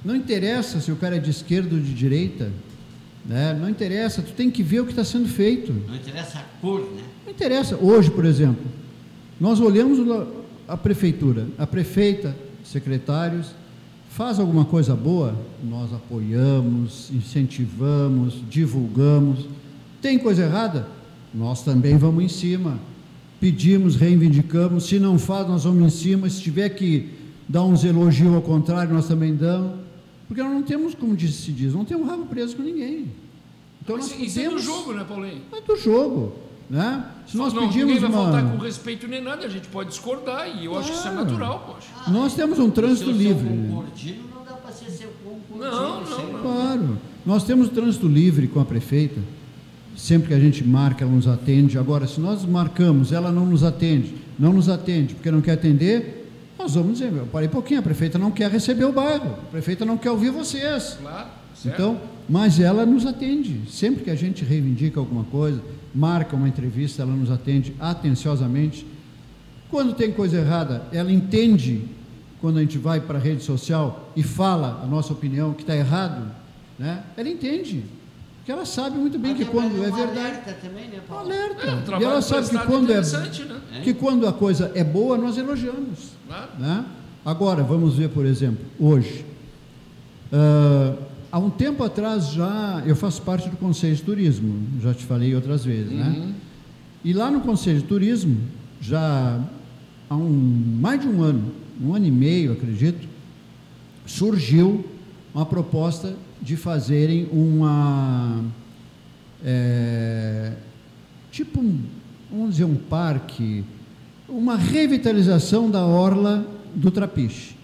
[0.05, 2.51] não interessa se o cara é de esquerda ou de direita,
[3.29, 3.57] né?
[3.61, 5.73] não interessa, tu tem que ver o que está sendo feito.
[5.87, 7.03] Não interessa a cor, né?
[7.25, 7.77] Não interessa.
[7.77, 8.65] Hoje, por exemplo,
[9.41, 9.99] nós olhamos
[10.69, 13.55] a prefeitura, a prefeita, secretários,
[14.11, 19.47] faz alguma coisa boa, nós apoiamos, incentivamos, divulgamos.
[20.01, 20.89] Tem coisa errada?
[21.35, 22.79] Nós também vamos em cima.
[23.39, 24.87] Pedimos, reivindicamos.
[24.87, 26.31] Se não faz, nós vamos em cima.
[26.31, 27.11] Se tiver que
[27.47, 29.86] dar uns elogios ao contrário, nós também damos.
[30.29, 33.07] Porque nós não temos, como diz- se diz, não temos rabo preso com ninguém.
[33.83, 35.43] Então nós Isso, isso é do podemos- jogo, né, Paulinho?
[35.53, 36.33] é do jogo,
[36.69, 37.05] né?
[37.29, 38.33] Se nós não, pedimos ninguém vai uma...
[38.33, 41.11] faltar com respeito nem nada, a gente pode discordar e eu acho que isso é
[41.13, 41.25] Claro.
[41.27, 42.11] natural, poxa.
[42.11, 43.49] Nós temos um trânsito Se eu sou livre.
[43.49, 45.11] não dá para ser seu
[45.57, 46.33] Não, não, sim.
[46.33, 46.41] não.
[46.43, 46.99] Claro.
[47.25, 49.21] Nós temos trânsito livre com a prefeita.
[49.97, 51.79] Sempre que a gente marca, ela nos atende.
[51.79, 56.26] Agora, se nós marcamos, ela não nos atende, não nos atende porque não quer atender,
[56.67, 59.51] nós vamos dizer, meu, parei um pouquinho, a prefeita não quer receber o bairro, a
[59.53, 60.99] prefeita não quer ouvir vocês.
[61.01, 61.75] Claro, certo.
[61.75, 63.71] Então, mas ela nos atende.
[63.71, 65.63] Sempre que a gente reivindica alguma coisa,
[65.95, 68.85] marca uma entrevista, ela nos atende atenciosamente.
[69.71, 71.85] Quando tem coisa errada, ela entende
[72.41, 75.77] quando a gente vai para a rede social e fala a nossa opinião que está
[75.77, 76.33] errado,
[76.77, 77.05] né?
[77.17, 77.85] Ela entende.
[78.47, 81.25] Porque ela sabe muito bem Mas que quando é verdade, alerta também, né, Paulo?
[81.25, 81.67] alerta.
[81.67, 83.81] É um e ela sabe que quando é interessante, né?
[83.83, 86.13] que quando a coisa é boa, nós elogiamos.
[86.29, 86.51] Claro.
[86.57, 86.85] Né?
[87.25, 89.27] Agora, vamos ver, por exemplo, hoje.
[90.33, 90.95] Ah,
[91.33, 95.35] há um tempo atrás já, eu faço parte do Conselho de Turismo, já te falei
[95.35, 96.33] outras vezes, né?
[97.05, 98.39] E lá no Conselho de Turismo,
[98.81, 99.41] já
[100.09, 103.09] há um, mais de um ano, um ano e meio, acredito,
[104.07, 104.85] surgiu
[105.37, 108.43] uma proposta de fazerem uma.
[109.45, 110.55] é,
[111.31, 111.79] tipo, um,
[112.31, 113.63] vamos dizer, um parque,
[114.27, 117.55] uma revitalização da orla do Trapiche.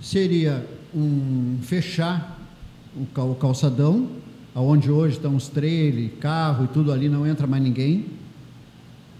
[0.00, 2.40] Seria um fechar
[2.96, 4.08] o cal- o calçadão,
[4.54, 8.06] aonde hoje estão os trailers, carro e tudo ali, não entra mais ninguém.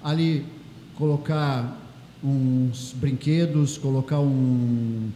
[0.02, 0.42] Ali
[0.96, 1.78] colocar
[2.24, 5.11] uns brinquedos, colocar um,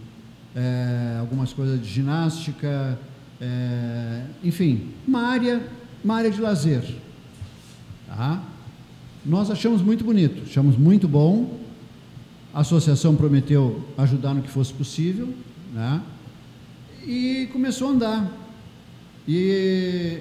[0.59, 2.99] é, algumas coisas de ginástica,
[3.41, 5.63] é, enfim, uma área,
[6.03, 6.83] uma área de lazer.
[8.09, 8.43] Tá?
[9.25, 11.61] Nós achamos muito bonito, achamos muito bom.
[12.53, 15.33] A associação prometeu ajudar no que fosse possível,
[15.73, 16.03] né?
[17.07, 18.33] E começou a andar.
[19.29, 20.19] E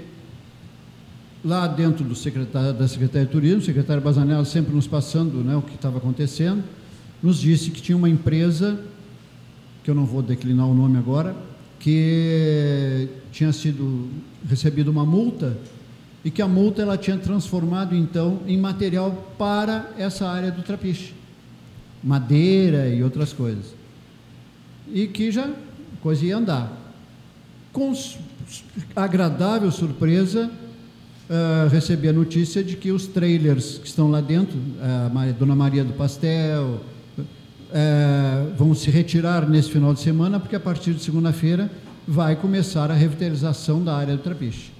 [1.44, 5.56] lá dentro do secretário, da Secretaria de Turismo, o secretário Bazanella sempre nos passando né,
[5.56, 6.64] o que estava acontecendo,
[7.24, 8.80] nos disse que tinha uma empresa,
[9.88, 11.34] que eu não vou declinar o nome agora,
[11.80, 14.10] que tinha sido
[14.46, 15.58] recebido uma multa
[16.26, 21.14] e que a multa ela tinha transformado então em material para essa área do trapiche,
[22.04, 23.68] madeira e outras coisas.
[24.94, 25.54] E que já a
[26.02, 26.70] coisa ia andar.
[27.72, 27.94] Com
[28.94, 30.52] agradável surpresa,
[31.30, 35.56] ah, recebi a notícia de que os trailers que estão lá dentro, a Maria- Dona
[35.56, 36.82] Maria do Pastel,
[37.74, 41.70] eh, vão se retirar nesse final de semana, porque a partir de segunda-feira
[42.08, 44.72] vai começar a revitalização da área do Trapiche.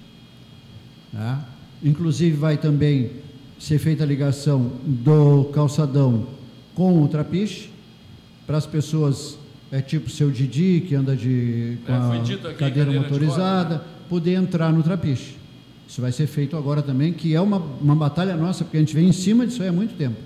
[1.12, 1.44] Tá?
[1.82, 3.10] Inclusive vai também
[3.58, 6.26] ser feita a ligação do calçadão
[6.74, 7.70] com o Trapiche,
[8.46, 9.38] para as pessoas,
[9.70, 13.84] é tipo seu Didi, que anda de com É, a cadeira cadeira de motorizada, roda,
[14.08, 15.36] poder entrar no Trapiche.
[15.86, 18.94] Isso vai ser feito agora também, que é uma, uma batalha nossa, porque a gente
[18.94, 20.16] vem em cima disso aí há muito tempo.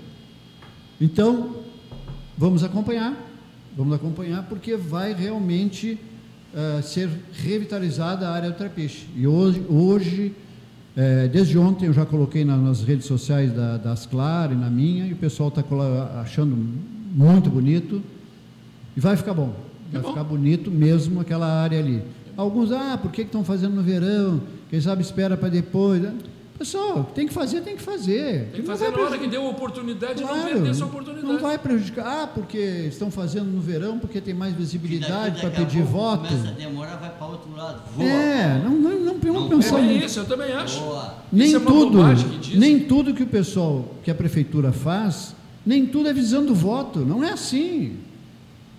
[1.01, 1.62] Então,
[2.37, 3.13] vamos acompanhar,
[3.77, 5.97] vamos acompanhar, porque vai realmente
[6.55, 9.07] ah, ser revitalizada a área do Trapiche.
[9.15, 10.33] E hoje, hoje
[10.95, 14.69] eh, desde ontem eu já coloquei na- nas redes sociais da, das Claro e na
[14.69, 15.63] minha, e o pessoal está
[16.21, 16.55] achando
[17.15, 18.01] muito bonito,
[18.95, 19.53] e vai ficar bom.
[19.91, 20.09] Vai bom.
[20.09, 22.01] ficar bonito mesmo aquela área ali.
[22.37, 24.41] Alguns, ah, por que estão fazendo no verão?
[24.69, 26.01] Quem sabe espera para depois.
[26.01, 26.13] né?
[26.63, 28.43] Pessoal, tem que fazer, tem que fazer.
[28.45, 30.43] Tem que Não fazer vai na hora prejudicar- que deu a oportunidade de não Claro,
[30.49, 31.27] perder essa oportunidade.
[31.27, 32.05] Não vai prejudicar.
[32.23, 36.25] Ah, porque estão fazendo no verão, porque tem mais visibilidade para pedir voto.
[36.25, 37.81] Começa a demorar, vai para outro lado.
[37.93, 38.07] Voa.
[38.07, 40.79] É, não, não, não, não Não, pensar É isso, eu também acho.
[40.79, 41.15] Boa.
[41.29, 42.57] Nem Isso é tudo, dizem.
[42.59, 45.35] nem tudo que o pessoal, que a prefeitura faz,
[45.65, 46.99] nem tudo é visando voto.
[46.99, 47.97] Não é assim.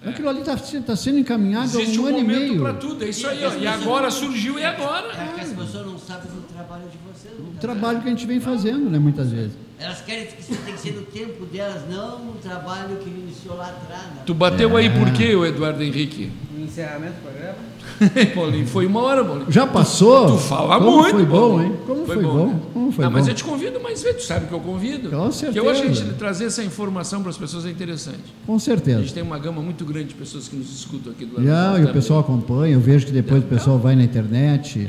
[0.07, 2.61] Aquilo ali está sendo encaminhado há Existe um um ano e meio.
[2.63, 3.45] para tudo, é isso aí.
[3.45, 3.55] ó.
[3.55, 5.09] E agora não- surgiu e agora.
[5.13, 7.35] É porque as pessoas não sabem do trabalho de vocês.
[7.39, 9.53] O muitas trabalho que a gente vem fazendo, né, muitas vezes.
[9.79, 13.57] Elas querem que isso tem que ser no tempo delas, não no trabalho que iniciou
[13.57, 14.03] lá atrás.
[14.05, 14.23] né?
[14.25, 14.91] Tu bateu aí É.
[14.91, 16.31] por quê, o Eduardo Henrique?
[16.57, 17.57] No encerramento do programa?
[18.35, 19.51] Paulinho, foi uma hora, Paulinho.
[19.51, 20.33] Já passou?
[20.33, 21.17] Tu fala Como muito.
[21.17, 21.73] Foi bom, Paulinho.
[21.73, 21.79] hein?
[21.87, 22.47] Como foi, bom?
[22.47, 22.61] né?
[22.73, 23.19] Como foi Não, bom?
[23.19, 25.11] mas eu te convido mais vezes, tu sabe que eu convido.
[25.11, 25.95] Com Que eu acho que a certeza.
[25.95, 28.21] gente trazer essa informação para as pessoas é interessante.
[28.47, 29.01] Com A certeza.
[29.01, 31.81] gente tem uma gama muito grande de pessoas que nos escutam aqui do Já, Aranjal
[31.81, 34.89] e o pessoal acompanha, eu vejo que depois o pessoal vai na internet.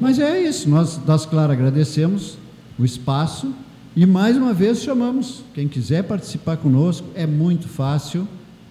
[0.00, 2.36] Mas é isso, nós das Claras agradecemos
[2.78, 3.52] o espaço
[3.96, 5.42] e mais uma vez chamamos.
[5.54, 8.28] Quem quiser participar conosco, é muito fácil.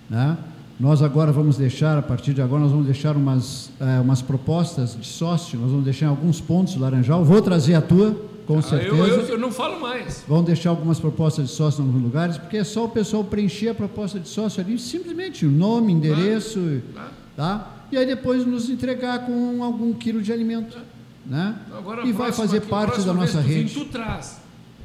[0.10, 0.38] Né?
[0.80, 4.96] Nós agora vamos deixar, a partir de agora, nós vamos deixar umas, eh, umas propostas
[4.96, 7.26] de sócio, nós vamos deixar em alguns pontos do Laranjal.
[7.26, 8.16] Vou trazer a tua,
[8.46, 8.96] com Ah, certeza.
[8.96, 10.24] eu, eu, eu não falo mais.
[10.28, 13.70] Vão deixar algumas propostas de sócio em alguns lugares, porque é só o pessoal preencher
[13.70, 16.60] a proposta de sócio ali, simplesmente o nome, endereço,
[16.94, 17.10] Claro.
[17.36, 17.74] tá?
[17.92, 20.78] E aí depois nos entregar com algum quilo de alimento,
[21.26, 21.56] né?
[21.76, 23.74] Agora, e vai fazer aqui- parte da nossa rede.
[23.74, 24.38] Tu traz.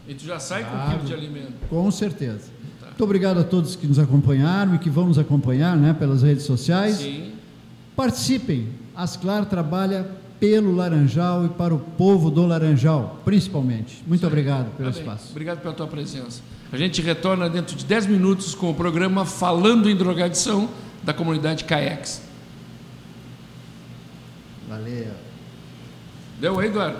[0.08, 1.52] E tu já sai com um quilo de alimento.
[1.68, 2.50] Com certeza.
[2.92, 6.44] Muito obrigado a todos que nos acompanharam e que vão nos acompanhar, né, pelas redes
[6.44, 6.96] sociais.
[6.96, 7.32] Sim.
[7.96, 8.68] Participem.
[8.94, 10.06] Asclar trabalha
[10.38, 14.04] pelo Laranjal e para o povo do Laranjal, principalmente.
[14.06, 15.28] Muito obrigado pelo Tá espaço.
[15.30, 16.42] Obrigado pela tua presença.
[16.70, 20.68] A gente retorna dentro de 10 minutos com o programa Falando em Drogadição
[21.02, 22.20] da comunidade CAEX.
[24.68, 25.12] Valeu.
[26.38, 26.90] Deu aí, Eduardo?